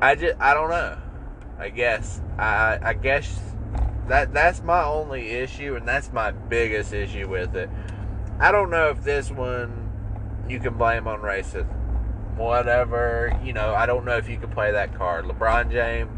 I 0.00 0.14
just, 0.14 0.40
I 0.40 0.54
don't 0.54 0.70
know. 0.70 0.96
I 1.58 1.68
guess, 1.68 2.22
I, 2.38 2.78
I 2.82 2.94
guess 2.94 3.38
that 4.08 4.32
that's 4.32 4.62
my 4.62 4.82
only 4.82 5.28
issue, 5.28 5.76
and 5.76 5.86
that's 5.86 6.10
my 6.10 6.30
biggest 6.30 6.94
issue 6.94 7.28
with 7.28 7.54
it. 7.54 7.68
I 8.40 8.50
don't 8.50 8.70
know 8.70 8.88
if 8.88 9.04
this 9.04 9.30
one 9.30 9.90
you 10.48 10.58
can 10.58 10.78
blame 10.78 11.06
on 11.06 11.20
racism 11.20 11.81
whatever. 12.42 13.38
You 13.44 13.52
know, 13.52 13.74
I 13.74 13.86
don't 13.86 14.04
know 14.04 14.16
if 14.16 14.28
you 14.28 14.38
can 14.38 14.50
play 14.50 14.72
that 14.72 14.94
card. 14.96 15.24
LeBron 15.24 15.70
James, 15.70 16.10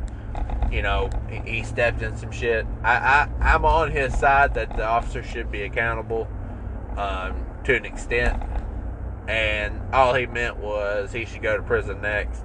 you 0.72 0.82
know, 0.82 1.10
he 1.44 1.62
stepped 1.62 2.02
in 2.02 2.16
some 2.16 2.32
shit. 2.32 2.66
I, 2.82 2.94
I 2.94 3.28
I'm 3.40 3.64
on 3.64 3.90
his 3.90 4.16
side 4.18 4.54
that 4.54 4.76
the 4.76 4.84
officer 4.84 5.22
should 5.22 5.50
be 5.50 5.62
accountable 5.62 6.28
um, 6.96 7.44
to 7.64 7.76
an 7.76 7.84
extent, 7.84 8.42
and 9.28 9.80
all 9.92 10.14
he 10.14 10.26
meant 10.26 10.56
was 10.56 11.12
he 11.12 11.24
should 11.24 11.42
go 11.42 11.56
to 11.56 11.62
prison 11.62 12.00
next. 12.00 12.42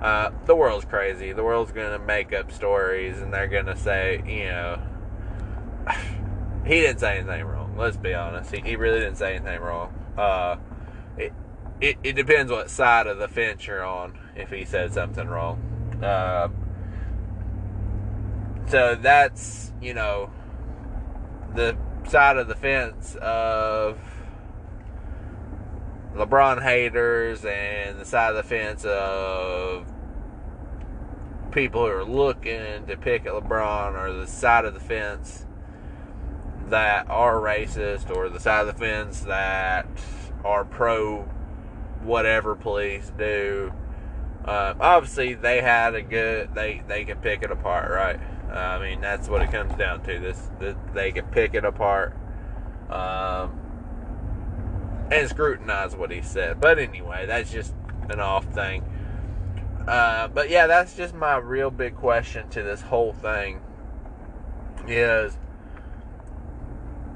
Uh, 0.00 0.30
the 0.44 0.54
world's 0.54 0.84
crazy. 0.84 1.32
The 1.32 1.42
world's 1.42 1.72
gonna 1.72 1.98
make 1.98 2.32
up 2.32 2.52
stories, 2.52 3.20
and 3.20 3.32
they're 3.32 3.48
gonna 3.48 3.76
say, 3.76 4.22
you 4.26 4.44
know, 4.44 4.82
he 6.64 6.80
didn't 6.80 7.00
say 7.00 7.18
anything 7.18 7.44
wrong. 7.44 7.74
Let's 7.76 7.96
be 7.96 8.14
honest. 8.14 8.54
He, 8.54 8.60
he 8.60 8.76
really 8.76 9.00
didn't 9.00 9.16
say 9.16 9.36
anything 9.36 9.60
wrong. 9.60 9.94
Uh, 10.16 10.56
it, 11.84 11.98
it, 12.02 12.12
depends 12.14 12.50
what 12.50 12.70
side 12.70 13.06
of 13.06 13.18
the 13.18 13.28
fence 13.28 13.66
you're 13.66 13.84
on 13.84 14.18
if 14.34 14.48
he 14.48 14.64
said 14.64 14.94
something 14.94 15.28
wrong. 15.28 15.60
Uh, 16.02 16.48
so 18.66 18.94
that's, 18.94 19.70
you 19.82 19.92
know, 19.92 20.30
the 21.54 21.76
side 22.08 22.38
of 22.38 22.48
the 22.48 22.54
fence 22.54 23.16
of 23.16 23.98
LeBron 26.14 26.62
haters 26.62 27.44
and 27.44 28.00
the 28.00 28.04
side 28.06 28.30
of 28.30 28.36
the 28.36 28.42
fence 28.42 28.86
of 28.86 29.86
people 31.50 31.84
who 31.84 31.92
are 31.92 32.04
looking 32.04 32.86
to 32.86 32.96
pick 32.96 33.26
at 33.26 33.32
LeBron 33.32 33.94
or 33.94 34.10
the 34.10 34.26
side 34.26 34.64
of 34.64 34.72
the 34.72 34.80
fence 34.80 35.44
that 36.68 37.06
are 37.10 37.36
racist 37.36 38.10
or 38.10 38.30
the 38.30 38.40
side 38.40 38.66
of 38.66 38.68
the 38.68 38.80
fence 38.80 39.20
that 39.20 39.86
are 40.44 40.64
pro 40.64 41.28
whatever 42.04 42.54
police 42.54 43.10
do. 43.16 43.72
Uh, 44.44 44.74
obviously, 44.78 45.34
they 45.34 45.60
had 45.60 45.94
a 45.94 46.02
good. 46.02 46.54
They 46.54 46.82
they 46.86 47.04
can 47.04 47.18
pick 47.18 47.42
it 47.42 47.50
apart, 47.50 47.90
right? 47.90 48.20
Uh, 48.50 48.58
I 48.58 48.78
mean, 48.78 49.00
that's 49.00 49.28
what 49.28 49.42
it 49.42 49.50
comes 49.50 49.74
down 49.74 50.02
to. 50.04 50.18
This, 50.18 50.50
this 50.60 50.76
they 50.92 51.12
can 51.12 51.24
pick 51.26 51.54
it 51.54 51.64
apart, 51.64 52.14
um, 52.90 53.58
and 55.10 55.28
scrutinize 55.28 55.96
what 55.96 56.10
he 56.10 56.20
said. 56.20 56.60
But 56.60 56.78
anyway, 56.78 57.24
that's 57.26 57.50
just 57.50 57.74
an 58.10 58.20
off 58.20 58.44
thing. 58.52 58.84
Uh, 59.88 60.28
but 60.28 60.50
yeah, 60.50 60.66
that's 60.66 60.94
just 60.94 61.14
my 61.14 61.36
real 61.36 61.70
big 61.70 61.96
question 61.96 62.48
to 62.50 62.62
this 62.62 62.82
whole 62.82 63.14
thing. 63.14 63.60
Is 64.86 65.38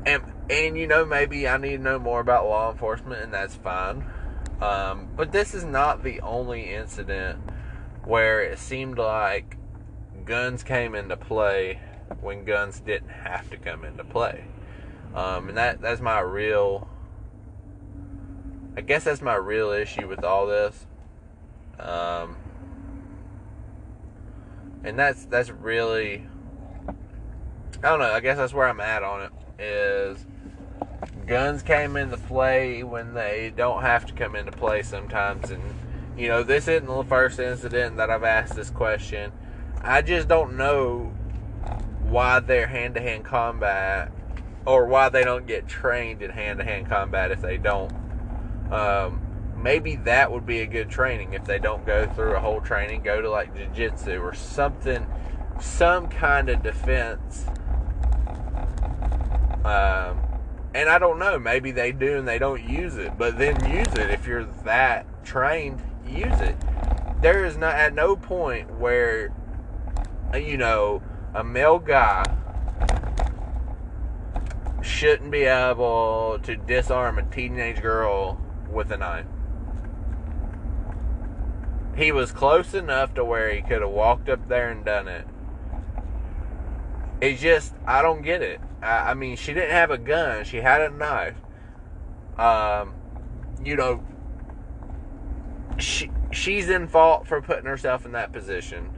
and 0.07 0.23
and 0.49 0.79
you 0.79 0.87
know 0.87 1.05
maybe 1.05 1.47
I 1.47 1.59
need 1.59 1.77
to 1.77 1.83
know 1.83 1.99
more 1.99 2.21
about 2.21 2.47
law 2.47 2.71
enforcement, 2.71 3.23
and 3.23 3.33
that's 3.33 3.55
fine. 3.55 4.05
Um, 4.61 5.09
but 5.17 5.31
this 5.33 5.55
is 5.55 5.65
not 5.65 6.03
the 6.03 6.21
only 6.21 6.73
incident 6.75 7.39
where 8.05 8.43
it 8.43 8.59
seemed 8.59 8.99
like 8.99 9.57
guns 10.25 10.63
came 10.63 10.95
into 10.95 11.17
play 11.17 11.81
when 12.21 12.45
guns 12.45 12.81
didn't 12.81 13.11
have 13.11 13.49
to 13.51 13.57
come 13.57 13.85
into 13.85 14.05
play. 14.05 14.45
Um, 15.15 15.49
and 15.49 15.59
that 15.59 15.81
that's 15.81 16.01
my 16.01 16.21
real 16.21 16.89
I 18.77 18.81
guess 18.81 19.05
that's 19.05 19.23
my 19.23 19.35
real 19.35 19.71
issue 19.71 20.07
with 20.07 20.25
all 20.25 20.47
this. 20.47 20.87
Um, 21.79 22.37
and 24.85 24.99
that's 24.99 25.25
that's 25.27 25.51
really 25.51 26.27
I 27.83 27.91
don't 27.91 28.01
know, 28.01 28.13
I 28.13 28.21
guess 28.21 28.37
that's 28.37 28.53
where 28.53 28.69
I'm 28.69 28.81
at 28.81 29.03
on 29.03 29.23
it 29.23 29.33
is 29.63 30.25
guns 31.29 31.63
came 31.63 31.97
into 31.97 32.17
play 32.17 32.83
when 32.83 33.15
they 33.15 33.53
don't 33.55 33.83
have 33.83 34.07
to 34.07 34.13
come 34.15 34.35
into 34.35 34.51
play 34.51 34.83
sometimes. 34.83 35.51
And, 35.51 35.63
you 36.17 36.29
know, 36.29 36.43
this 36.43 36.67
isn't 36.67 36.87
the 36.87 37.05
first 37.05 37.39
incident 37.39 37.99
that 37.99 38.11
I've 38.11 38.25
asked 38.25 38.57
this 38.57 38.71
question. 38.71 39.33
I 39.83 40.03
just 40.03 40.27
don't 40.27 40.57
know 40.57 41.13
why 42.03 42.41
they're 42.41 42.67
hand 42.67 42.95
to 42.95 43.01
hand 43.01 43.25
combat 43.25 44.11
or 44.65 44.87
why 44.87 45.09
they 45.11 45.23
don't 45.23 45.47
get 45.47 45.69
trained 45.69 46.23
in 46.23 46.31
hand 46.31 46.59
to 46.59 46.65
hand 46.65 46.89
combat 46.89 47.31
if 47.31 47.43
they 47.43 47.59
don't. 47.59 47.93
Um, 48.73 49.21
maybe 49.57 49.97
that 49.97 50.33
would 50.33 50.47
be 50.47 50.61
a 50.61 50.67
good 50.67 50.89
training 50.89 51.35
if 51.35 51.45
they 51.45 51.59
don't 51.59 51.85
go 51.87 52.07
through 52.07 52.35
a 52.37 52.41
whole 52.41 52.61
training, 52.61 53.03
go 53.03 53.21
to 53.21 53.31
like 53.31 53.55
jiu 53.55 53.69
jitsu 53.75 54.21
or 54.21 54.35
something, 54.35 55.07
some 55.61 56.09
kind 56.09 56.49
of 56.49 56.63
defense. 56.63 57.45
Um, 59.65 60.21
and 60.79 60.89
I 60.89 61.01
don't 61.01 61.19
know, 61.19 61.41
maybe 61.41 61.73
they 61.73 61.91
do 61.91 62.19
and 62.19 62.29
they 62.29 62.39
don't 62.39 62.63
use 62.63 62.99
it, 62.99 63.19
but 63.19 63.37
then 63.37 63.69
use 63.69 63.93
it 63.95 64.11
if 64.11 64.29
you're 64.29 64.45
that 64.63 65.25
trained, 65.25 65.83
use 66.07 66.41
it. 66.41 66.55
There 67.21 67.45
is 67.45 67.57
not 67.57 67.75
at 67.75 67.95
no 67.95 68.15
point 68.15 68.71
where 68.79 69.33
you 70.33 70.57
know 70.57 71.03
a 71.35 71.43
male 71.43 71.81
guy 71.81 72.23
shouldn't 74.81 75.33
be 75.33 75.43
able 75.43 76.39
to 76.45 76.55
disarm 76.55 77.19
a 77.19 77.25
teenage 77.25 77.83
girl 77.83 78.41
with 78.71 78.93
a 78.93 78.97
knife. 78.97 79.27
He 81.97 82.13
was 82.13 82.31
close 82.31 82.73
enough 82.73 83.15
to 83.15 83.25
where 83.25 83.53
he 83.53 83.63
could 83.63 83.83
have 83.83 83.91
walked 83.91 84.29
up 84.29 84.47
there 84.49 84.71
and 84.71 84.85
done 84.85 85.09
it. 85.09 85.27
It's 87.21 87.43
just 87.43 87.75
I 87.85 88.01
don't 88.01 88.23
get 88.23 88.43
it. 88.43 88.61
I, 88.83 89.15
mean, 89.15 89.37
she 89.37 89.55
didn't 89.55 89.71
have 89.71 89.91
a 89.91 89.99
gun; 89.99 90.45
she 90.45 90.59
had 90.59 90.81
a 90.81 90.91
knife. 90.91 91.37
Um, 92.39 92.95
you 93.65 93.77
know, 93.77 94.05
she 95.79 96.11
she's 96.31 96.69
in 96.69 96.87
fault 96.89 97.27
for 97.27 97.41
putting 97.41 97.65
herself 97.65 98.07
in 98.07 98.13
that 98.13 98.33
position. 98.33 98.91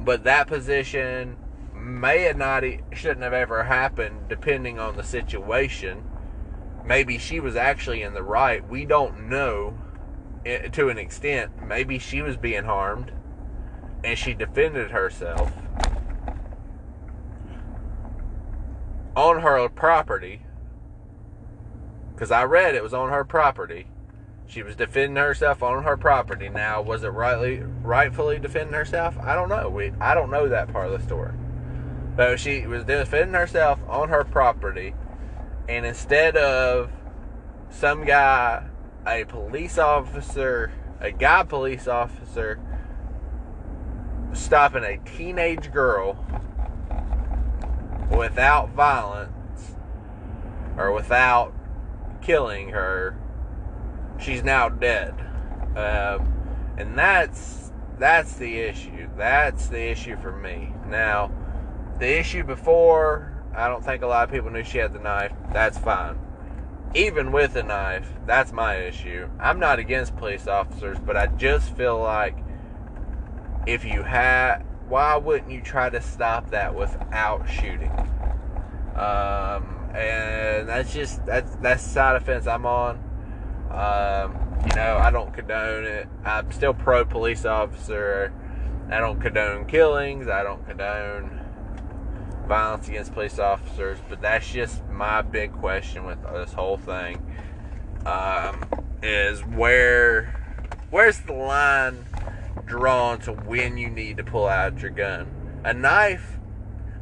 But 0.00 0.24
that 0.24 0.46
position 0.46 1.36
may 1.74 2.22
have 2.22 2.36
not 2.36 2.62
shouldn't 2.92 3.22
have 3.22 3.32
ever 3.32 3.64
happened, 3.64 4.28
depending 4.28 4.78
on 4.78 4.96
the 4.96 5.02
situation. 5.02 6.04
Maybe 6.84 7.18
she 7.18 7.40
was 7.40 7.56
actually 7.56 8.02
in 8.02 8.14
the 8.14 8.22
right. 8.22 8.66
We 8.68 8.84
don't 8.84 9.28
know 9.28 9.78
eh, 10.44 10.68
to 10.68 10.88
an 10.88 10.98
extent. 10.98 11.66
Maybe 11.66 11.98
she 11.98 12.22
was 12.22 12.36
being 12.36 12.64
harmed, 12.64 13.12
and 14.04 14.18
she 14.18 14.34
defended 14.34 14.90
herself 14.90 15.52
on 19.16 19.40
her 19.40 19.68
property 19.70 20.42
because 22.14 22.30
I 22.30 22.44
read 22.44 22.74
it 22.74 22.82
was 22.82 22.94
on 22.94 23.10
her 23.10 23.24
property. 23.24 23.88
She 24.46 24.62
was 24.62 24.76
defending 24.76 25.16
herself 25.16 25.62
on 25.62 25.82
her 25.82 25.96
property. 25.96 26.48
Now, 26.48 26.80
was 26.80 27.02
it 27.02 27.08
rightly, 27.08 27.62
rightfully 27.82 28.38
defending 28.38 28.74
herself? 28.74 29.18
I 29.18 29.34
don't 29.34 29.48
know. 29.48 29.68
We, 29.68 29.92
I 30.00 30.14
don't 30.14 30.30
know 30.30 30.48
that 30.48 30.72
part 30.72 30.90
of 30.90 30.98
the 30.98 31.06
story. 31.06 31.32
But 32.16 32.40
she 32.40 32.66
was 32.66 32.84
defending 32.84 33.34
herself 33.34 33.80
on 33.88 34.08
her 34.08 34.24
property, 34.24 34.94
and 35.68 35.84
instead 35.84 36.36
of 36.36 36.90
some 37.68 38.06
guy, 38.06 38.64
a 39.06 39.24
police 39.24 39.76
officer, 39.76 40.72
a 41.00 41.10
guy 41.10 41.42
police 41.42 41.86
officer, 41.86 42.58
stopping 44.32 44.84
a 44.84 44.96
teenage 44.98 45.70
girl 45.70 46.16
without 48.10 48.70
violence 48.70 49.74
or 50.76 50.92
without 50.92 51.52
killing 52.22 52.70
her, 52.70 53.16
she's 54.18 54.42
now 54.42 54.68
dead. 54.68 55.14
Um, 55.76 56.32
and 56.78 56.96
that's 56.96 57.72
that's 57.98 58.34
the 58.34 58.58
issue. 58.58 59.08
That's 59.16 59.68
the 59.68 59.90
issue 59.90 60.16
for 60.16 60.32
me. 60.32 60.72
Now, 60.88 61.32
the 61.98 62.18
issue 62.18 62.44
before, 62.44 63.32
I 63.54 63.68
don't 63.68 63.84
think 63.84 64.02
a 64.02 64.06
lot 64.06 64.24
of 64.24 64.30
people 64.30 64.50
knew 64.50 64.64
she 64.64 64.78
had 64.78 64.92
the 64.92 64.98
knife. 64.98 65.32
That's 65.52 65.78
fine. 65.78 66.18
Even 66.94 67.32
with 67.32 67.54
the 67.54 67.62
knife, 67.62 68.10
that's 68.26 68.52
my 68.52 68.76
issue. 68.76 69.28
I'm 69.40 69.58
not 69.58 69.78
against 69.78 70.16
police 70.16 70.46
officers, 70.46 70.98
but 71.04 71.16
I 71.16 71.26
just 71.26 71.74
feel 71.76 71.98
like 71.98 72.36
if 73.66 73.84
you 73.84 74.02
had 74.02 74.62
why 74.88 75.16
wouldn't 75.16 75.50
you 75.50 75.60
try 75.60 75.90
to 75.90 76.00
stop 76.00 76.50
that 76.50 76.74
without 76.74 77.48
shooting? 77.48 77.90
Um, 78.94 79.90
and 79.94 80.68
that's 80.68 80.92
just 80.92 81.24
that's 81.26 81.54
that's 81.56 81.82
side 81.82 82.16
of 82.16 82.24
fence 82.24 82.46
I'm 82.46 82.66
on. 82.66 82.96
Um, 83.70 84.36
you 84.66 84.74
know, 84.74 84.96
I 84.98 85.10
don't 85.10 85.32
condone 85.34 85.84
it. 85.84 86.08
I'm 86.24 86.50
still 86.52 86.74
pro 86.74 87.04
police 87.04 87.44
officer. 87.44 88.32
I 88.90 89.00
don't 89.00 89.20
condone 89.20 89.66
killings. 89.66 90.28
I 90.28 90.42
don't 90.42 90.64
condone 90.66 91.40
violence 92.46 92.88
against 92.88 93.12
police 93.12 93.38
officers. 93.38 93.98
But 94.08 94.22
that's 94.22 94.50
just 94.50 94.86
my 94.88 95.22
big 95.22 95.52
question 95.52 96.04
with 96.04 96.22
this 96.22 96.52
whole 96.52 96.78
thing. 96.78 97.20
Um, 98.06 98.64
is 99.02 99.40
where 99.40 100.32
where's 100.90 101.18
the 101.20 101.32
line 101.32 102.04
drawn 102.66 103.18
to 103.20 103.32
when 103.32 103.78
you 103.78 103.88
need 103.88 104.16
to 104.18 104.24
pull 104.24 104.46
out 104.46 104.80
your 104.80 104.90
gun. 104.90 105.28
A 105.64 105.72
knife, 105.72 106.38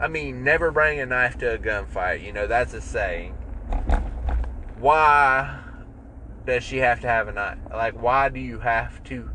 I 0.00 0.08
mean, 0.08 0.44
never 0.44 0.70
bring 0.70 1.00
a 1.00 1.06
knife 1.06 1.38
to 1.38 1.54
a 1.54 1.58
gunfight. 1.58 2.22
You 2.22 2.32
know, 2.32 2.46
that's 2.46 2.74
a 2.74 2.80
saying. 2.80 3.32
Why 4.78 5.60
does 6.46 6.62
she 6.62 6.78
have 6.78 7.00
to 7.00 7.08
have 7.08 7.28
a 7.28 7.32
knife? 7.32 7.58
Like, 7.70 8.00
why 8.00 8.28
do 8.28 8.40
you 8.40 8.60
have 8.60 9.02
to 9.04 9.30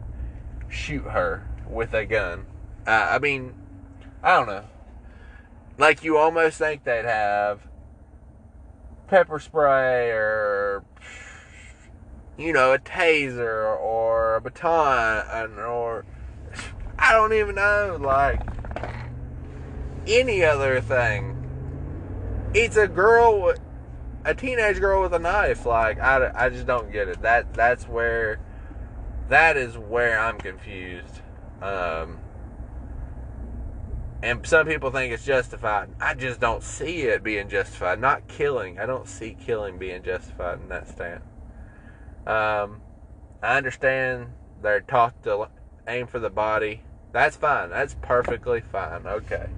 shoot 0.69 1.03
her 1.03 1.47
with 1.67 1.93
a 1.93 2.05
gun? 2.05 2.45
Uh, 2.85 3.09
I 3.11 3.19
mean, 3.19 3.53
I 4.23 4.37
don't 4.37 4.47
know. 4.47 4.65
Like, 5.77 6.03
you 6.03 6.17
almost 6.17 6.57
think 6.57 6.83
they'd 6.83 7.05
have 7.05 7.61
pepper 9.07 9.39
spray 9.39 10.11
or 10.11 10.83
you 12.39 12.53
know, 12.53 12.71
a 12.71 12.79
taser 12.79 13.77
or 13.77 14.35
a 14.35 14.41
baton 14.41 15.59
or 15.59 16.05
I 17.01 17.13
don't 17.13 17.33
even 17.33 17.55
know, 17.55 17.97
like 17.99 18.41
any 20.05 20.43
other 20.43 20.81
thing. 20.81 21.35
It's 22.53 22.77
a 22.77 22.87
girl 22.87 23.53
a 24.25 24.33
teenage 24.35 24.79
girl 24.79 25.01
with 25.01 25.13
a 25.13 25.19
knife. 25.19 25.65
Like 25.65 25.99
I, 25.99 26.31
I 26.35 26.49
just 26.49 26.67
don't 26.67 26.91
get 26.91 27.07
it. 27.07 27.21
That 27.21 27.53
that's 27.53 27.87
where 27.87 28.39
that 29.29 29.57
is 29.57 29.77
where 29.77 30.19
I'm 30.19 30.37
confused. 30.37 31.21
Um, 31.61 32.19
and 34.21 34.45
some 34.45 34.67
people 34.67 34.91
think 34.91 35.13
it's 35.13 35.25
justified. 35.25 35.89
I 36.01 36.13
just 36.13 36.39
don't 36.39 36.63
see 36.63 37.03
it 37.03 37.23
being 37.23 37.47
justified. 37.47 37.99
Not 37.99 38.27
killing. 38.27 38.79
I 38.79 38.85
don't 38.85 39.07
see 39.07 39.37
killing 39.39 39.77
being 39.77 40.03
justified 40.03 40.59
in 40.61 40.69
that 40.69 40.89
stance. 40.89 41.23
Um, 42.27 42.81
I 43.41 43.57
understand 43.57 44.27
they're 44.61 44.81
taught 44.81 45.23
to 45.23 45.47
aim 45.87 46.07
for 46.07 46.19
the 46.19 46.29
body. 46.29 46.83
That's 47.11 47.35
fine. 47.35 47.69
That's 47.69 47.95
perfectly 48.01 48.61
fine. 48.61 49.05
Okay. 49.05 49.49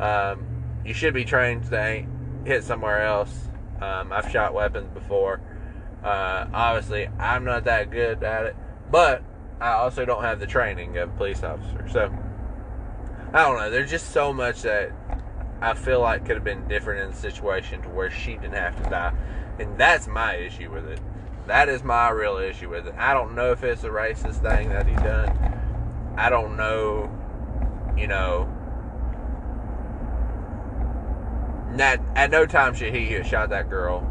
Um, 0.00 0.46
you 0.84 0.94
should 0.94 1.14
be 1.14 1.24
trained 1.24 1.64
to 1.70 2.06
hit 2.44 2.64
somewhere 2.64 3.02
else. 3.02 3.48
Um, 3.80 4.12
I've 4.12 4.30
shot 4.30 4.54
weapons 4.54 4.88
before. 4.94 5.40
Uh, 6.02 6.46
obviously, 6.52 7.08
I'm 7.18 7.44
not 7.44 7.64
that 7.64 7.90
good 7.90 8.22
at 8.22 8.46
it, 8.46 8.56
but 8.90 9.22
I 9.60 9.72
also 9.72 10.04
don't 10.04 10.22
have 10.22 10.38
the 10.38 10.46
training 10.46 10.98
of 10.98 11.08
a 11.10 11.12
police 11.12 11.42
officer. 11.42 11.88
So, 11.90 12.12
I 13.32 13.42
don't 13.42 13.56
know. 13.56 13.70
There's 13.70 13.90
just 13.90 14.12
so 14.12 14.32
much 14.32 14.62
that 14.62 14.92
I 15.60 15.74
feel 15.74 16.00
like 16.00 16.26
could 16.26 16.36
have 16.36 16.44
been 16.44 16.68
different 16.68 17.02
in 17.02 17.10
the 17.10 17.16
situation 17.16 17.82
to 17.82 17.88
where 17.88 18.10
she 18.10 18.34
didn't 18.34 18.52
have 18.52 18.80
to 18.82 18.90
die. 18.90 19.14
And 19.58 19.78
that's 19.78 20.06
my 20.06 20.34
issue 20.36 20.70
with 20.70 20.86
it. 20.86 21.00
That 21.46 21.68
is 21.68 21.82
my 21.82 22.10
real 22.10 22.36
issue 22.36 22.70
with 22.70 22.86
it. 22.86 22.94
I 22.96 23.14
don't 23.14 23.34
know 23.34 23.52
if 23.52 23.64
it's 23.64 23.84
a 23.84 23.88
racist 23.88 24.42
thing 24.42 24.68
that 24.70 24.86
he 24.86 24.94
done. 24.96 25.63
I 26.16 26.30
don't 26.30 26.56
know, 26.56 27.10
you 27.96 28.06
know. 28.06 28.48
Not, 31.72 32.00
at 32.14 32.30
no 32.30 32.46
time 32.46 32.74
should 32.74 32.94
he 32.94 33.12
have 33.12 33.26
shot 33.26 33.50
that 33.50 33.68
girl 33.68 34.08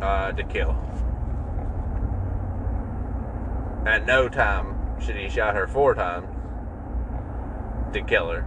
uh, 0.00 0.32
to 0.32 0.44
kill. 0.44 0.76
At 3.84 4.06
no 4.06 4.28
time 4.28 5.00
should 5.00 5.16
he 5.16 5.28
shot 5.28 5.54
her 5.56 5.66
four 5.66 5.94
times 5.94 6.28
to 7.94 8.02
kill 8.02 8.28
her. 8.28 8.46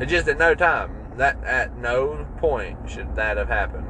It 0.00 0.06
just 0.06 0.28
at 0.28 0.38
no 0.38 0.54
time. 0.54 0.96
That 1.16 1.42
at 1.44 1.76
no 1.76 2.26
point 2.38 2.88
should 2.88 3.14
that 3.16 3.36
have 3.36 3.48
happened. 3.48 3.86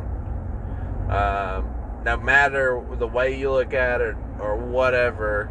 Um, 1.11 1.73
no 2.05 2.17
matter 2.17 2.83
the 2.99 3.07
way 3.07 3.39
you 3.39 3.53
look 3.53 3.75
at 3.75 4.01
it 4.01 4.17
or 4.41 4.57
whatever, 4.57 5.51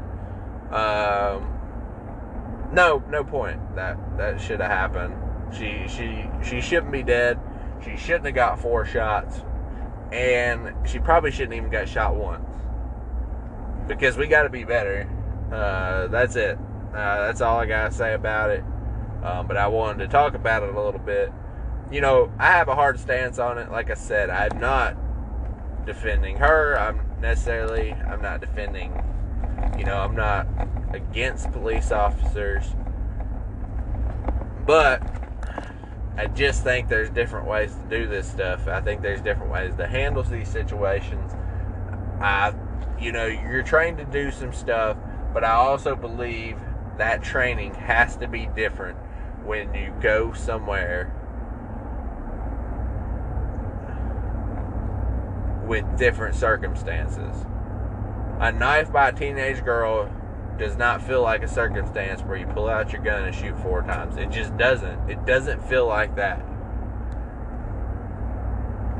um, 0.72 1.51
no, 2.72 3.04
no 3.10 3.24
point 3.24 3.76
that 3.76 3.98
that 4.18 4.40
should 4.40 4.60
have 4.62 4.72
happened. 4.72 5.16
She 5.54 5.86
she 5.88 6.28
she 6.44 6.62
shouldn't 6.62 6.92
be 6.92 7.04
dead. 7.04 7.40
She 7.84 7.98
shouldn't 7.98 8.26
have 8.26 8.36
got 8.36 8.60
four 8.60 8.86
shots, 8.86 9.42
and 10.12 10.74
she 10.88 11.00
probably 11.00 11.32
shouldn't 11.32 11.54
even 11.54 11.70
got 11.70 11.90
shot 11.90 12.16
once. 12.16 12.46
Because 13.88 14.16
we 14.16 14.28
got 14.28 14.44
to 14.44 14.50
be 14.50 14.64
better. 14.64 15.10
Uh, 15.52 16.08
that's 16.08 16.36
it. 16.36 16.58
Uh, 16.94 17.26
that's 17.26 17.42
all 17.42 17.60
I 17.60 17.66
gotta 17.66 17.94
say 17.94 18.14
about 18.14 18.52
it. 18.52 18.64
Um, 19.24 19.48
but 19.48 19.58
I 19.58 19.68
wanted 19.68 20.00
to 20.06 20.08
talk 20.08 20.34
about 20.34 20.64
it 20.64 20.74
a 20.74 20.82
little 20.82 21.00
bit. 21.00 21.32
You 21.92 22.02
know, 22.02 22.32
I 22.40 22.48
have 22.52 22.70
a 22.70 22.76
hard 22.76 23.00
stance 23.00 23.38
on 23.38 23.58
it. 23.58 23.70
Like 23.70 23.92
I 23.92 23.96
said, 23.96 24.30
I'm 24.30 24.60
not 24.60 24.96
defending 25.86 26.38
her. 26.38 26.78
I'm 26.78 27.02
necessarily. 27.20 27.94
I'm 27.94 28.22
not 28.22 28.40
defending. 28.40 29.01
You 29.78 29.86
know, 29.86 29.98
I'm 29.98 30.16
not 30.16 30.48
against 30.94 31.52
police 31.52 31.92
officers. 31.92 32.76
But 34.66 35.02
I 36.18 36.28
just 36.28 36.64
think 36.64 36.88
there's 36.88 37.10
different 37.10 37.48
ways 37.48 37.74
to 37.74 37.90
do 37.90 38.08
this 38.08 38.30
stuff. 38.30 38.68
I 38.68 38.82
think 38.82 39.02
there's 39.02 39.22
different 39.22 39.52
ways 39.52 39.76
to 39.76 39.88
handle 39.88 40.24
these 40.24 40.50
situations. 40.50 41.34
I, 42.20 42.54
you 43.00 43.12
know, 43.12 43.26
you're 43.26 43.64
trained 43.64 43.98
to 43.98 44.06
do 44.06 44.32
some 44.32 44.54
stuff, 44.54 44.98
but 45.34 45.44
I 45.44 45.54
also 45.54 45.96
believe 45.96 46.60
that 46.98 47.24
training 47.24 47.74
has 47.74 48.18
to 48.18 48.28
be 48.28 48.48
different 48.56 48.98
when 49.44 49.74
you 49.74 49.94
go 50.02 50.34
somewhere 50.34 51.12
with 55.66 55.98
different 55.98 56.36
circumstances. 56.36 57.36
A 58.42 58.52
knife 58.52 58.92
by 58.92 59.10
a 59.10 59.14
teenage 59.14 59.64
girl 59.64 60.12
does 60.58 60.76
not 60.76 61.04
feel 61.04 61.22
like 61.22 61.44
a 61.44 61.48
circumstance 61.48 62.22
where 62.24 62.38
you 62.38 62.48
pull 62.48 62.68
out 62.68 62.92
your 62.92 63.04
gun 63.04 63.26
and 63.26 63.36
shoot 63.36 63.56
four 63.60 63.84
times. 63.84 64.18
It 64.18 64.32
just 64.32 64.58
doesn't. 64.58 65.12
It 65.12 65.24
doesn't 65.28 65.62
feel 65.70 65.88
like 65.88 66.16
that. 66.16 66.44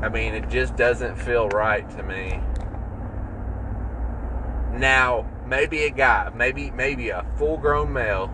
I 0.00 0.08
mean, 0.08 0.34
it 0.34 0.48
just 0.48 0.76
doesn't 0.76 1.16
feel 1.16 1.48
right 1.48 1.88
to 1.90 2.02
me. 2.04 2.40
Now, 4.78 5.28
maybe 5.44 5.84
a 5.84 5.90
guy, 5.90 6.30
maybe 6.34 6.70
maybe 6.70 7.10
a 7.10 7.24
full-grown 7.36 7.92
male 7.92 8.32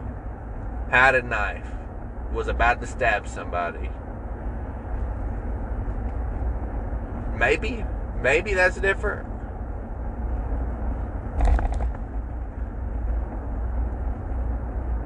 had 0.90 1.14
a 1.14 1.23
knife, 1.23 1.71
was 2.33 2.49
about 2.49 2.83
to 2.83 2.87
stab 2.87 3.27
somebody. 3.27 3.90
Maybe, 7.35 7.85
maybe 8.21 8.53
that's 8.53 8.79
different. 8.79 9.28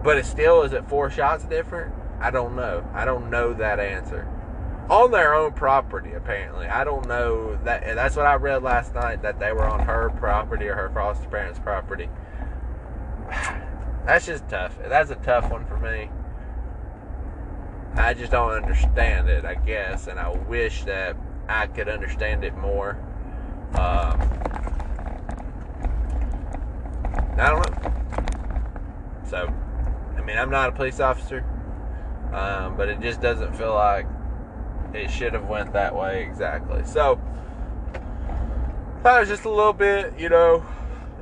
But 0.03 0.19
it 0.19 0.27
still 0.27 0.63
is 0.63 0.73
it 0.73 0.89
four 0.89 1.11
shots 1.11 1.45
different? 1.45 1.95
I 2.21 2.31
don't 2.31 2.57
know. 2.57 2.89
I 2.93 3.05
don't 3.05 3.31
know 3.31 3.53
that 3.55 3.81
answer. 3.81 4.29
On 4.91 5.11
their 5.11 5.35
own 5.35 5.53
property, 5.53 6.13
apparently. 6.13 6.67
I 6.67 6.85
don't 6.85 7.07
know 7.07 7.59
that. 7.65 7.85
That's 7.95 8.17
what 8.17 8.27
I 8.27 8.35
read 8.35 8.63
last 8.63 8.95
night 8.95 9.23
that 9.23 9.39
they 9.39 9.53
were 9.53 9.67
on 9.67 9.81
her 9.81 10.11
property 10.11 10.67
or 10.67 10.75
her 10.75 10.91
foster 10.91 11.29
parents' 11.29 11.59
property. 11.59 12.09
That's 14.07 14.27
just 14.27 14.49
tough. 14.49 14.77
That's 14.89 15.11
a 15.11 15.17
tough 15.17 15.51
one 15.51 15.65
for 15.67 15.79
me. 15.79 16.11
I 17.95 18.15
just 18.15 18.33
don't 18.33 18.53
understand 18.53 19.29
it. 19.29 19.45
I 19.45 19.55
guess, 19.55 20.09
and 20.09 20.19
I 20.19 20.31
wish 20.31 20.85
that 20.85 21.17
I 21.49 21.67
could 21.67 21.89
understand 21.89 22.45
it 22.45 22.57
more. 22.57 22.99
Um, 23.75 24.21
I 27.39 27.51
don't 27.51 27.83
know. 27.83 29.29
So, 29.29 29.55
mean, 30.33 30.41
I'm 30.41 30.51
not 30.51 30.71
a 30.71 30.73
police 30.73 30.99
officer, 30.99 31.45
um, 32.33 32.77
but 32.77 32.89
it 32.89 33.01
just 33.01 33.21
doesn't 33.21 33.55
feel 33.55 33.75
like 33.75 34.07
it 34.95 35.11
should 35.11 35.35
have 35.35 35.47
went 35.47 35.75
that 35.75 35.95
way 35.95 36.23
exactly. 36.23 36.83
So, 36.85 37.21
that 39.03 39.21
was 39.21 39.29
just 39.29 39.45
a 39.45 39.51
little 39.51 39.75
bit, 39.75 40.19
you 40.19 40.31
know, 40.31 40.65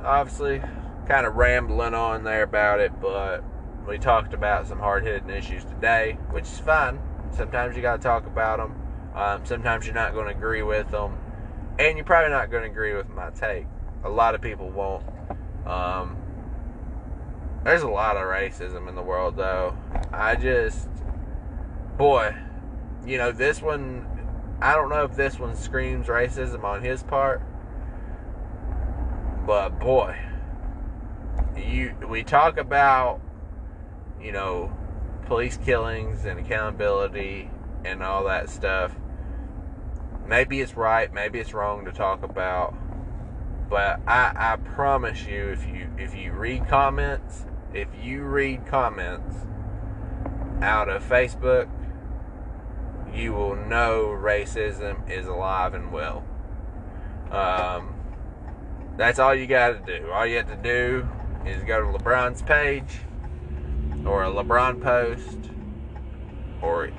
obviously 0.03 0.61
kind 1.07 1.25
of 1.25 1.35
rambling 1.35 1.93
on 1.93 2.23
there 2.23 2.43
about 2.43 2.79
it, 2.79 2.91
but 3.01 3.43
we 3.85 3.97
talked 3.97 4.33
about 4.33 4.67
some 4.67 4.79
hard 4.79 5.03
hitting 5.03 5.29
issues 5.29 5.65
today, 5.65 6.17
which 6.29 6.45
is 6.45 6.59
fine. 6.59 7.01
Sometimes 7.35 7.75
you 7.75 7.81
got 7.81 7.97
to 7.97 8.03
talk 8.03 8.25
about 8.25 8.59
them. 8.59 8.81
Um, 9.13 9.45
sometimes 9.45 9.85
you're 9.85 9.95
not 9.95 10.13
going 10.13 10.27
to 10.27 10.31
agree 10.31 10.61
with 10.61 10.89
them, 10.91 11.17
and 11.79 11.97
you're 11.97 12.05
probably 12.05 12.29
not 12.31 12.49
going 12.49 12.63
to 12.63 12.69
agree 12.69 12.93
with 12.93 13.09
my 13.09 13.29
take. 13.31 13.65
A 14.05 14.09
lot 14.09 14.35
of 14.35 14.41
people 14.41 14.69
won't. 14.69 15.03
Um, 15.65 16.20
there's 17.63 17.83
a 17.83 17.87
lot 17.87 18.17
of 18.17 18.23
racism 18.23 18.89
in 18.89 18.95
the 18.95 19.01
world, 19.01 19.35
though. 19.35 19.75
I 20.11 20.35
just, 20.35 20.89
boy, 21.97 22.35
you 23.05 23.17
know, 23.17 23.31
this 23.31 23.61
one, 23.61 24.07
I 24.61 24.75
don't 24.75 24.89
know 24.89 25.03
if 25.03 25.15
this 25.15 25.39
one 25.39 25.55
screams 25.55 26.07
racism 26.07 26.63
on 26.63 26.81
his 26.83 27.03
part, 27.03 27.41
but 29.45 29.79
boy, 29.79 30.17
you 31.55 31.95
we 32.07 32.23
talk 32.23 32.57
about, 32.57 33.21
you 34.21 34.31
know, 34.31 34.71
police 35.25 35.57
killings 35.57 36.25
and 36.25 36.39
accountability 36.39 37.49
and 37.85 38.03
all 38.03 38.25
that 38.25 38.49
stuff. 38.49 38.95
Maybe 40.25 40.61
it's 40.61 40.75
right, 40.75 41.13
maybe 41.13 41.39
it's 41.39 41.53
wrong 41.53 41.85
to 41.85 41.91
talk 41.91 42.23
about, 42.23 42.75
but 43.69 43.99
I, 44.07 44.31
I 44.35 44.55
promise 44.57 45.25
you, 45.25 45.49
if 45.49 45.65
you 45.67 45.89
if 45.97 46.15
you 46.15 46.31
read 46.31 46.67
comments, 46.67 47.45
if 47.73 47.87
you 48.01 48.23
read 48.23 48.65
comments 48.65 49.35
out 50.61 50.89
of 50.89 51.03
Facebook, 51.03 51.69
you 53.13 53.33
will 53.33 53.55
know 53.55 54.07
racism 54.07 55.09
is 55.09 55.27
alive 55.27 55.73
and 55.73 55.91
well. 55.91 56.23
Um, 57.31 57.95
that's 58.97 59.19
all 59.19 59.33
you 59.33 59.47
got 59.47 59.85
to 59.85 59.99
do. 59.99 60.11
All 60.11 60.25
you 60.25 60.37
have 60.37 60.47
to 60.47 60.55
do 60.57 61.07
is 61.45 61.63
go 61.63 61.81
to 61.91 61.97
LeBron's 61.97 62.41
page 62.41 62.99
or 64.05 64.23
a 64.23 64.29
LeBron 64.29 64.81
post 64.81 65.37
or 66.61 66.91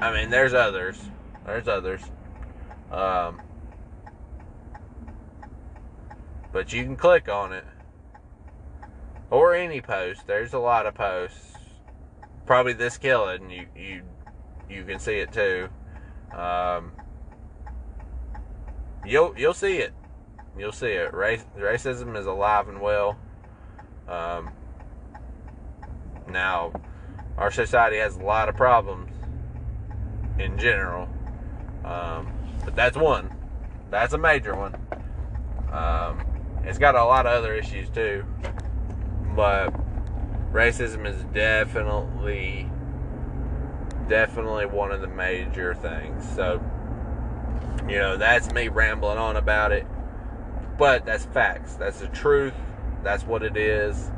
I 0.00 0.12
mean 0.12 0.30
there's 0.30 0.54
others. 0.54 1.00
There's 1.46 1.68
others. 1.68 2.02
Um, 2.90 3.40
but 6.52 6.72
you 6.72 6.82
can 6.84 6.96
click 6.96 7.28
on 7.28 7.52
it 7.52 7.64
or 9.30 9.54
any 9.54 9.80
post. 9.80 10.26
There's 10.26 10.52
a 10.52 10.58
lot 10.58 10.86
of 10.86 10.94
posts. 10.94 11.54
Probably 12.46 12.72
this 12.72 12.98
killing 12.98 13.48
you 13.50 13.66
you 13.76 14.02
you 14.68 14.84
can 14.84 14.98
see 14.98 15.18
it 15.18 15.32
too. 15.32 15.68
Um, 16.36 16.92
you'll 19.04 19.34
you'll 19.36 19.54
see 19.54 19.78
it. 19.78 19.92
You'll 20.58 20.72
see 20.72 20.88
it. 20.88 21.14
Race, 21.14 21.44
racism 21.56 22.18
is 22.18 22.26
alive 22.26 22.68
and 22.68 22.80
well. 22.80 23.16
Um, 24.08 24.50
now, 26.28 26.72
our 27.38 27.50
society 27.50 27.98
has 27.98 28.16
a 28.16 28.22
lot 28.22 28.48
of 28.48 28.56
problems 28.56 29.12
in 30.38 30.58
general, 30.58 31.08
um, 31.84 32.32
but 32.64 32.74
that's 32.74 32.96
one. 32.96 33.30
That's 33.90 34.12
a 34.12 34.18
major 34.18 34.56
one. 34.56 34.74
Um, 35.72 36.24
it's 36.64 36.78
got 36.78 36.94
a 36.96 37.04
lot 37.04 37.26
of 37.26 37.32
other 37.32 37.54
issues 37.54 37.88
too, 37.90 38.24
but 39.40 39.72
racism 40.52 41.06
is 41.06 41.24
definitely, 41.32 42.70
definitely 44.06 44.66
one 44.66 44.92
of 44.92 45.00
the 45.00 45.06
major 45.08 45.74
things. 45.74 46.28
So, 46.36 46.62
you 47.88 47.96
know, 47.96 48.18
that's 48.18 48.52
me 48.52 48.68
rambling 48.68 49.16
on 49.16 49.38
about 49.38 49.72
it, 49.72 49.86
but 50.76 51.06
that's 51.06 51.24
facts. 51.24 51.72
That's 51.76 52.00
the 52.00 52.08
truth. 52.08 52.52
That's 53.02 53.24
what 53.24 53.42
it 53.42 53.56
is. 53.56 54.10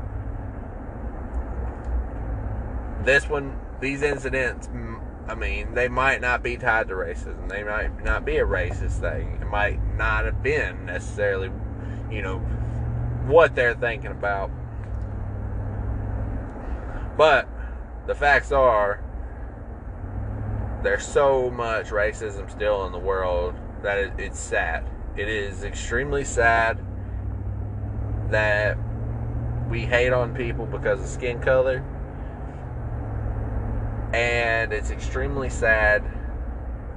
This 3.05 3.29
one, 3.29 3.61
these 3.79 4.03
incidents, 4.03 4.69
I 5.29 5.37
mean, 5.37 5.73
they 5.75 5.87
might 5.87 6.21
not 6.21 6.43
be 6.43 6.57
tied 6.57 6.89
to 6.89 6.95
racism. 6.95 7.49
They 7.49 7.63
might 7.63 8.03
not 8.03 8.25
be 8.25 8.39
a 8.39 8.45
racist 8.45 8.99
thing. 8.99 9.39
It 9.41 9.47
might 9.47 9.79
not 9.95 10.25
have 10.25 10.43
been 10.43 10.85
necessarily, 10.85 11.53
you 12.11 12.23
know, 12.23 12.39
what 13.29 13.55
they're 13.55 13.75
thinking 13.75 14.11
about. 14.11 14.51
But 17.23 17.47
the 18.09 18.17
facts 18.17 18.51
are 18.51 19.01
there's 20.83 21.07
so 21.07 21.53
much 21.53 21.91
racism 21.91 22.51
still 22.51 22.85
in 22.87 22.91
the 22.91 22.99
world 22.99 23.55
that 23.85 23.97
it, 23.97 24.13
it's 24.19 24.41
sad. 24.41 24.91
It 25.17 25.29
is 25.29 25.63
extremely 25.63 26.25
sad 26.25 26.81
that 28.31 28.77
we 29.71 29.83
hate 29.83 30.13
on 30.13 30.35
people 30.35 30.67
because 30.67 31.01
of 31.01 31.07
skin 31.07 31.41
color. 31.41 31.85
And 34.13 34.73
it's 34.73 34.91
extremely 34.91 35.49
sad 35.49 36.03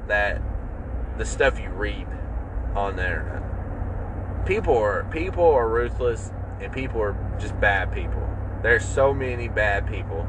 that 0.08 0.42
the 1.20 1.26
stuff 1.26 1.60
you 1.60 1.70
read 1.70 2.08
on 2.76 2.96
the 2.96 3.06
internet. 3.06 4.46
People 4.48 4.76
are 4.76 5.04
people 5.12 5.46
are 5.46 5.70
ruthless 5.70 6.32
and 6.60 6.74
people 6.74 7.00
are 7.00 7.16
just 7.40 7.60
bad 7.62 7.92
people. 7.92 8.25
There's 8.66 8.84
so 8.84 9.14
many 9.14 9.48
bad 9.48 9.86
people. 9.86 10.26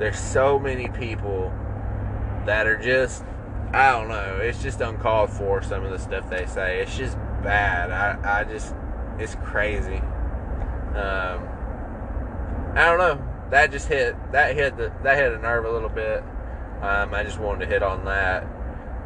There's 0.00 0.18
so 0.18 0.58
many 0.58 0.88
people 0.88 1.52
that 2.44 2.66
are 2.66 2.76
just 2.76 3.22
I 3.72 3.92
don't 3.92 4.08
know. 4.08 4.40
It's 4.42 4.60
just 4.60 4.80
uncalled 4.80 5.30
for. 5.30 5.62
Some 5.62 5.84
of 5.84 5.92
the 5.92 5.98
stuff 6.00 6.28
they 6.28 6.44
say. 6.46 6.80
It's 6.80 6.98
just 6.98 7.16
bad. 7.44 7.92
I 7.92 8.40
I 8.40 8.42
just 8.42 8.74
it's 9.16 9.36
crazy. 9.44 9.98
Um, 10.96 11.48
I 12.74 12.84
don't 12.84 12.98
know. 12.98 13.24
That 13.50 13.70
just 13.70 13.86
hit 13.86 14.16
that 14.32 14.56
hit 14.56 14.76
the 14.76 14.92
that 15.04 15.16
hit 15.16 15.32
a 15.32 15.38
nerve 15.38 15.64
a 15.64 15.70
little 15.70 15.88
bit. 15.88 16.24
Um, 16.80 17.14
I 17.14 17.22
just 17.22 17.38
wanted 17.38 17.66
to 17.66 17.70
hit 17.72 17.84
on 17.84 18.06
that. 18.06 18.42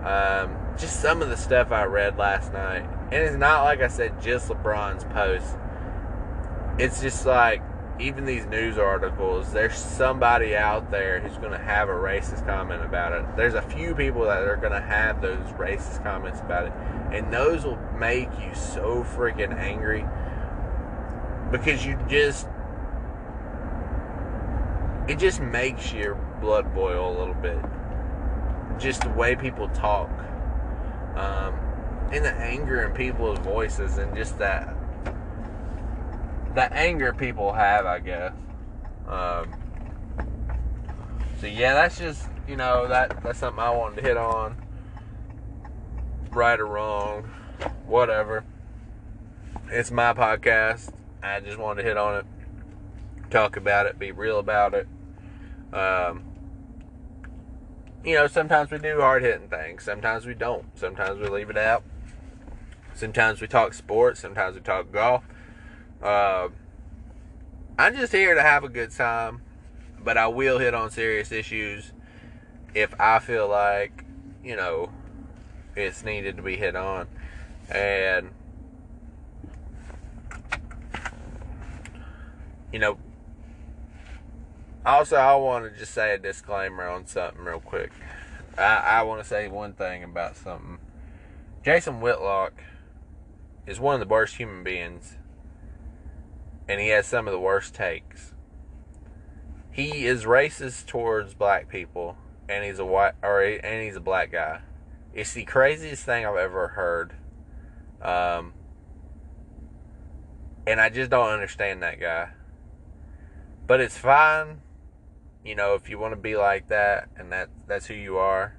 Um, 0.02 0.56
just 0.78 1.02
some 1.02 1.20
of 1.20 1.28
the 1.28 1.36
stuff 1.36 1.72
I 1.72 1.84
read 1.84 2.16
last 2.16 2.54
night, 2.54 2.88
and 3.12 3.22
it's 3.22 3.36
not 3.36 3.64
like 3.64 3.82
I 3.82 3.88
said 3.88 4.18
just 4.22 4.48
LeBron's 4.48 5.04
post. 5.04 5.58
It's 6.78 7.02
just 7.02 7.26
like 7.26 7.60
even 7.98 8.26
these 8.26 8.44
news 8.46 8.76
articles, 8.76 9.52
there's 9.52 9.76
somebody 9.76 10.54
out 10.54 10.90
there 10.90 11.20
who's 11.20 11.38
going 11.38 11.52
to 11.52 11.58
have 11.58 11.88
a 11.88 11.92
racist 11.92 12.46
comment 12.46 12.84
about 12.84 13.12
it. 13.12 13.36
There's 13.36 13.54
a 13.54 13.62
few 13.62 13.94
people 13.94 14.24
that 14.24 14.42
are 14.42 14.56
going 14.56 14.72
to 14.72 14.80
have 14.80 15.22
those 15.22 15.38
racist 15.52 16.02
comments 16.02 16.40
about 16.40 16.66
it. 16.66 16.72
And 17.12 17.32
those 17.32 17.64
will 17.64 17.78
make 17.98 18.28
you 18.40 18.54
so 18.54 19.02
freaking 19.02 19.56
angry 19.56 20.04
because 21.50 21.86
you 21.86 21.98
just. 22.08 22.48
It 25.08 25.20
just 25.20 25.40
makes 25.40 25.92
your 25.92 26.16
blood 26.40 26.74
boil 26.74 27.16
a 27.16 27.18
little 27.18 27.34
bit. 27.34 27.58
Just 28.78 29.02
the 29.02 29.10
way 29.10 29.36
people 29.36 29.68
talk. 29.68 30.10
Um, 31.14 31.54
and 32.12 32.24
the 32.24 32.32
anger 32.32 32.82
in 32.84 32.92
people's 32.92 33.38
voices 33.38 33.98
and 33.98 34.14
just 34.16 34.38
that 34.38 34.75
the 36.56 36.72
anger 36.72 37.12
people 37.12 37.52
have, 37.52 37.84
I 37.84 38.00
guess. 38.00 38.32
Um, 39.06 39.54
so 41.38 41.46
yeah, 41.46 41.74
that's 41.74 41.98
just 41.98 42.28
you 42.48 42.56
know 42.56 42.88
that 42.88 43.22
that's 43.22 43.38
something 43.38 43.62
I 43.62 43.70
wanted 43.70 43.96
to 43.96 44.02
hit 44.02 44.16
on. 44.16 44.56
Right 46.30 46.58
or 46.58 46.66
wrong, 46.66 47.30
whatever. 47.86 48.44
It's 49.70 49.90
my 49.90 50.14
podcast. 50.14 50.92
I 51.22 51.40
just 51.40 51.58
wanted 51.58 51.82
to 51.82 51.88
hit 51.88 51.98
on 51.98 52.16
it, 52.16 52.26
talk 53.30 53.56
about 53.56 53.86
it, 53.86 53.98
be 53.98 54.10
real 54.10 54.38
about 54.38 54.72
it. 54.72 54.88
Um, 55.74 56.24
you 58.02 58.14
know, 58.14 58.28
sometimes 58.28 58.70
we 58.70 58.78
do 58.78 59.00
hard 59.00 59.22
hitting 59.22 59.48
things. 59.48 59.82
Sometimes 59.82 60.24
we 60.24 60.32
don't. 60.32 60.66
Sometimes 60.78 61.20
we 61.20 61.28
leave 61.28 61.50
it 61.50 61.58
out. 61.58 61.84
Sometimes 62.94 63.42
we 63.42 63.46
talk 63.46 63.74
sports. 63.74 64.20
Sometimes 64.20 64.54
we 64.54 64.62
talk 64.62 64.90
golf 64.90 65.22
uh, 66.02 66.48
I'm 67.78 67.96
just 67.96 68.12
here 68.12 68.34
to 68.34 68.42
have 68.42 68.64
a 68.64 68.68
good 68.68 68.90
time, 68.90 69.42
but 70.02 70.16
I 70.16 70.28
will 70.28 70.58
hit 70.58 70.74
on 70.74 70.90
serious 70.90 71.32
issues 71.32 71.92
if 72.74 72.94
I 73.00 73.18
feel 73.18 73.48
like, 73.48 74.04
you 74.42 74.56
know, 74.56 74.90
it's 75.74 76.04
needed 76.04 76.36
to 76.36 76.42
be 76.42 76.56
hit 76.56 76.76
on. 76.76 77.06
And, 77.70 78.30
you 82.72 82.78
know, 82.78 82.98
also, 84.84 85.16
I 85.16 85.34
want 85.34 85.70
to 85.70 85.78
just 85.78 85.92
say 85.92 86.14
a 86.14 86.18
disclaimer 86.18 86.88
on 86.88 87.06
something 87.06 87.42
real 87.42 87.60
quick. 87.60 87.92
I, 88.56 88.76
I 88.76 89.02
want 89.02 89.22
to 89.22 89.28
say 89.28 89.48
one 89.48 89.72
thing 89.72 90.04
about 90.04 90.36
something. 90.36 90.78
Jason 91.64 92.00
Whitlock 92.00 92.54
is 93.66 93.80
one 93.80 93.94
of 93.94 94.00
the 94.00 94.10
worst 94.10 94.36
human 94.36 94.62
beings 94.62 95.16
and 96.68 96.80
he 96.80 96.88
has 96.88 97.06
some 97.06 97.26
of 97.26 97.32
the 97.32 97.40
worst 97.40 97.74
takes. 97.74 98.34
He 99.70 100.06
is 100.06 100.24
racist 100.24 100.86
towards 100.86 101.34
black 101.34 101.68
people, 101.68 102.16
and 102.48 102.64
he's 102.64 102.78
a 102.78 102.84
white 102.84 103.14
or 103.22 103.42
and 103.42 103.82
he's 103.82 103.96
a 103.96 104.00
black 104.00 104.32
guy. 104.32 104.60
It's 105.12 105.32
the 105.32 105.44
craziest 105.44 106.04
thing 106.04 106.26
I've 106.26 106.36
ever 106.36 106.68
heard. 106.68 107.14
Um, 108.02 108.52
and 110.66 110.80
I 110.80 110.88
just 110.88 111.10
don't 111.10 111.28
understand 111.28 111.82
that 111.82 112.00
guy. 112.00 112.30
But 113.66 113.80
it's 113.80 113.96
fine, 113.96 114.60
you 115.44 115.54
know, 115.54 115.74
if 115.74 115.88
you 115.88 115.98
want 115.98 116.12
to 116.12 116.20
be 116.20 116.36
like 116.36 116.68
that, 116.68 117.08
and 117.16 117.32
that 117.32 117.48
that's 117.66 117.86
who 117.86 117.94
you 117.94 118.18
are. 118.18 118.56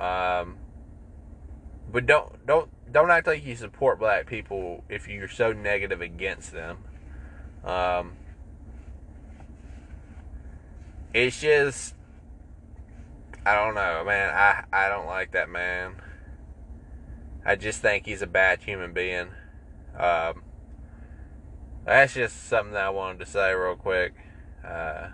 Um, 0.00 0.56
but 1.90 2.06
don't 2.06 2.46
don't 2.46 2.70
don't 2.92 3.10
act 3.10 3.26
like 3.26 3.44
you 3.44 3.54
support 3.54 3.98
black 3.98 4.26
people 4.26 4.84
if 4.88 5.08
you're 5.08 5.28
so 5.28 5.52
negative 5.52 6.00
against 6.00 6.52
them. 6.52 6.78
Um, 7.64 8.12
it's 11.14 11.40
just, 11.40 11.94
I 13.44 13.54
don't 13.54 13.74
know, 13.74 14.04
man. 14.04 14.34
I, 14.34 14.64
I 14.72 14.88
don't 14.88 15.06
like 15.06 15.32
that 15.32 15.48
man. 15.48 15.94
I 17.44 17.56
just 17.56 17.82
think 17.82 18.06
he's 18.06 18.22
a 18.22 18.26
bad 18.26 18.62
human 18.62 18.92
being. 18.92 19.28
Um, 19.98 20.42
that's 21.84 22.14
just 22.14 22.48
something 22.48 22.72
that 22.72 22.84
I 22.84 22.90
wanted 22.90 23.18
to 23.20 23.26
say 23.26 23.52
real 23.52 23.76
quick. 23.76 24.14
Uh, 24.64 25.08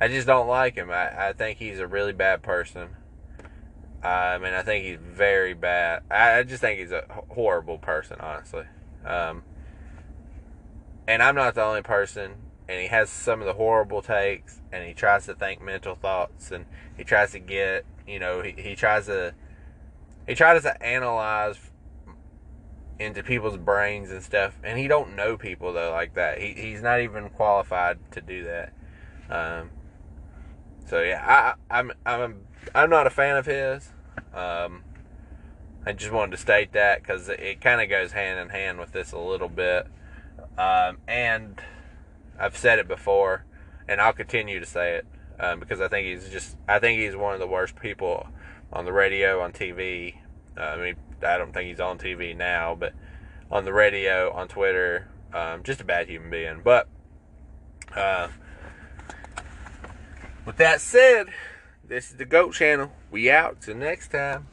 I 0.00 0.08
just 0.08 0.26
don't 0.26 0.48
like 0.48 0.74
him. 0.74 0.90
I, 0.90 1.28
I 1.28 1.32
think 1.32 1.58
he's 1.58 1.78
a 1.78 1.86
really 1.86 2.12
bad 2.12 2.42
person. 2.42 2.90
I 4.02 4.38
mean, 4.38 4.52
I 4.52 4.62
think 4.62 4.84
he's 4.84 4.98
very 4.98 5.54
bad. 5.54 6.02
I, 6.10 6.38
I 6.38 6.42
just 6.42 6.60
think 6.60 6.78
he's 6.78 6.92
a 6.92 7.04
horrible 7.30 7.78
person, 7.78 8.18
honestly. 8.20 8.64
Um, 9.04 9.42
and 11.06 11.22
I'm 11.22 11.34
not 11.34 11.54
the 11.54 11.62
only 11.62 11.82
person. 11.82 12.34
And 12.66 12.80
he 12.80 12.86
has 12.86 13.10
some 13.10 13.40
of 13.40 13.46
the 13.46 13.52
horrible 13.52 14.00
takes, 14.00 14.60
and 14.72 14.86
he 14.86 14.94
tries 14.94 15.26
to 15.26 15.34
think 15.34 15.60
mental 15.60 15.94
thoughts, 15.94 16.50
and 16.50 16.64
he 16.96 17.04
tries 17.04 17.32
to 17.32 17.38
get, 17.38 17.84
you 18.06 18.18
know, 18.18 18.40
he, 18.40 18.52
he 18.52 18.74
tries 18.74 19.04
to, 19.04 19.34
he 20.26 20.34
tries 20.34 20.62
to 20.62 20.82
analyze 20.82 21.58
into 22.98 23.22
people's 23.22 23.56
brains 23.56 24.10
and 24.10 24.22
stuff, 24.22 24.58
and 24.62 24.78
he 24.78 24.88
don't 24.88 25.14
know 25.14 25.36
people 25.36 25.72
though 25.72 25.90
like 25.90 26.14
that. 26.14 26.40
He 26.40 26.52
he's 26.54 26.82
not 26.82 27.00
even 27.00 27.28
qualified 27.28 27.98
to 28.12 28.20
do 28.20 28.44
that. 28.44 28.72
Um, 29.28 29.70
so 30.86 31.02
yeah, 31.02 31.56
I, 31.70 31.78
I'm 31.78 31.92
I'm 32.06 32.46
I'm 32.74 32.90
not 32.90 33.06
a 33.06 33.10
fan 33.10 33.36
of 33.36 33.46
his. 33.46 33.90
Um, 34.32 34.84
I 35.86 35.92
just 35.92 36.12
wanted 36.12 36.30
to 36.32 36.36
state 36.38 36.72
that 36.72 37.02
because 37.02 37.28
it, 37.28 37.40
it 37.40 37.60
kind 37.60 37.80
of 37.80 37.88
goes 37.88 38.12
hand 38.12 38.40
in 38.40 38.48
hand 38.48 38.78
with 38.78 38.92
this 38.92 39.12
a 39.12 39.18
little 39.18 39.48
bit. 39.48 39.86
Um, 40.56 40.98
and 41.08 41.60
I've 42.38 42.56
said 42.56 42.78
it 42.78 42.88
before, 42.88 43.44
and 43.88 44.00
I'll 44.00 44.12
continue 44.12 44.60
to 44.60 44.66
say 44.66 44.96
it 44.96 45.06
um, 45.38 45.60
because 45.60 45.80
I 45.80 45.88
think 45.88 46.06
he's 46.06 46.28
just 46.28 46.56
I 46.68 46.78
think 46.78 47.00
he's 47.00 47.16
one 47.16 47.34
of 47.34 47.40
the 47.40 47.46
worst 47.46 47.76
people 47.76 48.28
on 48.72 48.84
the 48.84 48.92
radio, 48.92 49.40
on 49.40 49.52
TV. 49.52 50.16
Uh, 50.56 50.60
I 50.60 50.76
mean, 50.76 50.96
I 51.22 51.38
don't 51.38 51.52
think 51.52 51.68
he's 51.68 51.80
on 51.80 51.98
TV 51.98 52.36
now, 52.36 52.76
but 52.78 52.92
on 53.50 53.64
the 53.64 53.72
radio, 53.72 54.32
on 54.32 54.48
Twitter, 54.48 55.08
um, 55.32 55.62
just 55.62 55.80
a 55.80 55.84
bad 55.84 56.08
human 56.08 56.30
being. 56.30 56.60
But 56.62 56.88
uh, 57.94 58.28
with 60.44 60.56
that 60.56 60.80
said, 60.80 61.28
this 61.86 62.10
is 62.10 62.16
the 62.16 62.24
Goat 62.24 62.54
Channel. 62.54 62.92
We 63.10 63.30
out. 63.30 63.60
Till 63.60 63.76
next 63.76 64.08
time. 64.08 64.46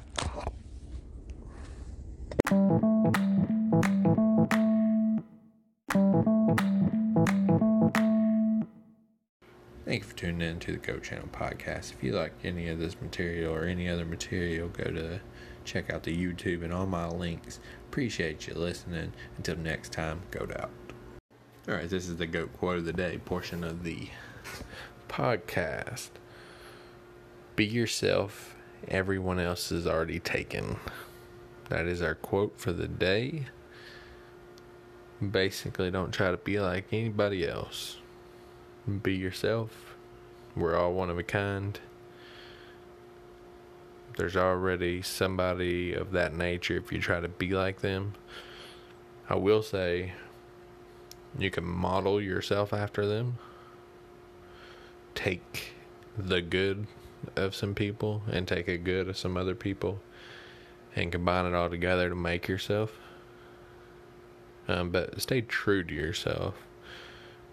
Thank 10.02 10.10
you 10.10 10.18
for 10.18 10.34
tuning 10.34 10.50
in 10.50 10.60
to 10.62 10.72
the 10.72 10.78
Goat 10.80 11.04
Channel 11.04 11.28
podcast. 11.32 11.94
If 11.94 12.04
you 12.04 12.14
like 12.14 12.34
any 12.44 12.70
of 12.70 12.80
this 12.80 13.00
material 13.00 13.54
or 13.54 13.66
any 13.66 13.88
other 13.88 14.04
material, 14.04 14.68
go 14.70 14.86
to 14.86 15.22
check 15.64 15.94
out 15.94 16.02
the 16.02 16.18
YouTube 16.18 16.64
and 16.64 16.74
all 16.74 16.88
my 16.88 17.08
links. 17.08 17.60
Appreciate 17.88 18.48
you 18.48 18.56
listening. 18.56 19.14
Until 19.38 19.58
next 19.58 19.92
time, 19.92 20.24
goat 20.32 20.58
out. 20.58 20.72
All 21.68 21.76
right, 21.76 21.88
this 21.88 22.10
is 22.10 22.18
the 22.18 22.26
Goat 22.26 22.52
Quote 22.58 22.80
of 22.80 22.86
the 22.86 22.94
Day 22.94 23.20
portion 23.20 23.64
of 23.64 23.84
the 23.84 24.10
podcast. 25.08 26.10
Be 27.56 27.68
yourself, 27.68 28.56
everyone 28.88 29.40
else 29.40 29.72
is 29.72 29.86
already 29.86 30.20
taken. 30.20 30.78
That 31.70 31.86
is 31.86 32.02
our 32.02 32.16
quote 32.16 32.60
for 32.60 32.74
the 32.74 32.88
day. 32.88 33.46
Basically, 35.22 35.92
don't 35.92 36.12
try 36.12 36.32
to 36.32 36.38
be 36.38 36.60
like 36.60 36.88
anybody 36.92 37.48
else 37.48 37.98
be 39.04 39.16
yourself. 39.16 39.91
We're 40.56 40.76
all 40.76 40.94
one 40.94 41.10
of 41.10 41.18
a 41.18 41.24
kind. 41.24 41.80
There's 44.18 44.36
already 44.36 45.02
somebody 45.02 45.94
of 45.94 46.12
that 46.12 46.36
nature 46.36 46.78
if 46.78 46.92
you 46.92 47.00
try 47.00 47.22
to 47.22 47.30
be 47.30 47.52
like 47.52 47.80
them. 47.80 48.14
I 49.30 49.36
will 49.36 49.64
say 49.64 50.14
you 51.38 51.50
can 51.50 51.64
model 51.64 52.22
yourself 52.22 52.74
after 52.74 53.06
them. 53.06 53.38
Take 55.16 55.74
the 56.18 56.42
good 56.42 56.88
of 57.38 57.56
some 57.56 57.74
people 57.74 58.24
and 58.30 58.46
take 58.48 58.68
a 58.68 58.78
good 58.78 59.08
of 59.08 59.18
some 59.18 59.38
other 59.38 59.56
people 59.56 60.00
and 60.96 61.12
combine 61.12 61.46
it 61.46 61.56
all 61.56 61.70
together 61.70 62.10
to 62.10 62.16
make 62.16 62.50
yourself. 62.50 62.92
Um, 64.68 64.90
but 64.90 65.22
stay 65.22 65.42
true 65.42 65.84
to 65.84 65.94
yourself 65.94 66.56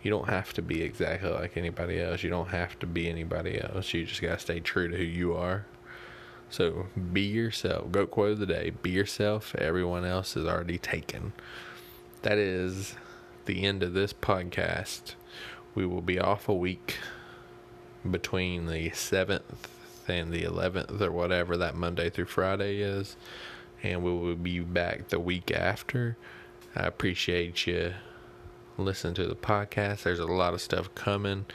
you 0.02 0.10
don't 0.10 0.28
have 0.28 0.52
to 0.54 0.62
be 0.62 0.82
exactly 0.82 1.30
like 1.30 1.56
anybody 1.56 2.00
else. 2.00 2.22
You 2.22 2.30
don't 2.30 2.48
have 2.48 2.78
to 2.80 2.86
be 2.86 3.08
anybody 3.08 3.60
else. 3.60 3.92
You 3.92 4.04
just 4.04 4.22
gotta 4.22 4.38
stay 4.38 4.60
true 4.60 4.88
to 4.88 4.96
who 4.96 5.02
you 5.02 5.34
are. 5.34 5.66
So 6.50 6.86
be 7.12 7.22
yourself. 7.22 7.90
Goat 7.92 8.10
quote 8.10 8.32
of 8.32 8.38
the 8.38 8.46
day. 8.46 8.70
Be 8.70 8.90
yourself. 8.90 9.54
Everyone 9.56 10.04
else 10.04 10.36
is 10.36 10.46
already 10.46 10.78
taken. 10.78 11.32
That 12.22 12.38
is 12.38 12.94
the 13.44 13.64
end 13.64 13.82
of 13.82 13.92
this 13.92 14.12
podcast. 14.12 15.14
We 15.74 15.84
will 15.84 16.00
be 16.00 16.18
off 16.18 16.48
a 16.48 16.54
week 16.54 16.96
between 18.08 18.66
the 18.66 18.90
7th 18.90 19.68
and 20.06 20.32
the 20.32 20.44
11th 20.44 21.00
or 21.00 21.12
whatever 21.12 21.56
that 21.56 21.74
Monday 21.74 22.08
through 22.08 22.26
Friday 22.26 22.78
is. 22.78 23.16
And 23.82 24.02
we 24.02 24.10
will 24.10 24.34
be 24.34 24.60
back 24.60 25.08
the 25.08 25.20
week 25.20 25.50
after. 25.50 26.16
I 26.74 26.84
appreciate 26.84 27.66
you 27.66 27.94
listen 28.78 29.14
to 29.14 29.26
the 29.26 29.36
podcast. 29.36 30.04
There's 30.04 30.18
a 30.18 30.26
lot 30.26 30.54
of 30.54 30.60
stuff 30.60 30.94
coming, 30.94 31.46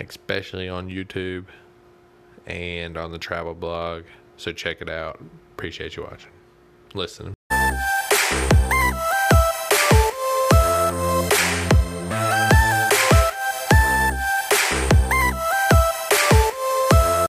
especially 0.00 0.68
on 0.68 0.88
YouTube 0.88 1.46
and 2.46 2.96
on 2.96 3.12
the 3.12 3.18
travel 3.18 3.54
blog. 3.54 4.04
So 4.36 4.52
check 4.52 4.80
it 4.80 4.88
out. 4.88 5.20
Appreciate 5.52 5.96
you 5.96 6.04
watching. 6.04 6.30
Listening. 6.94 7.37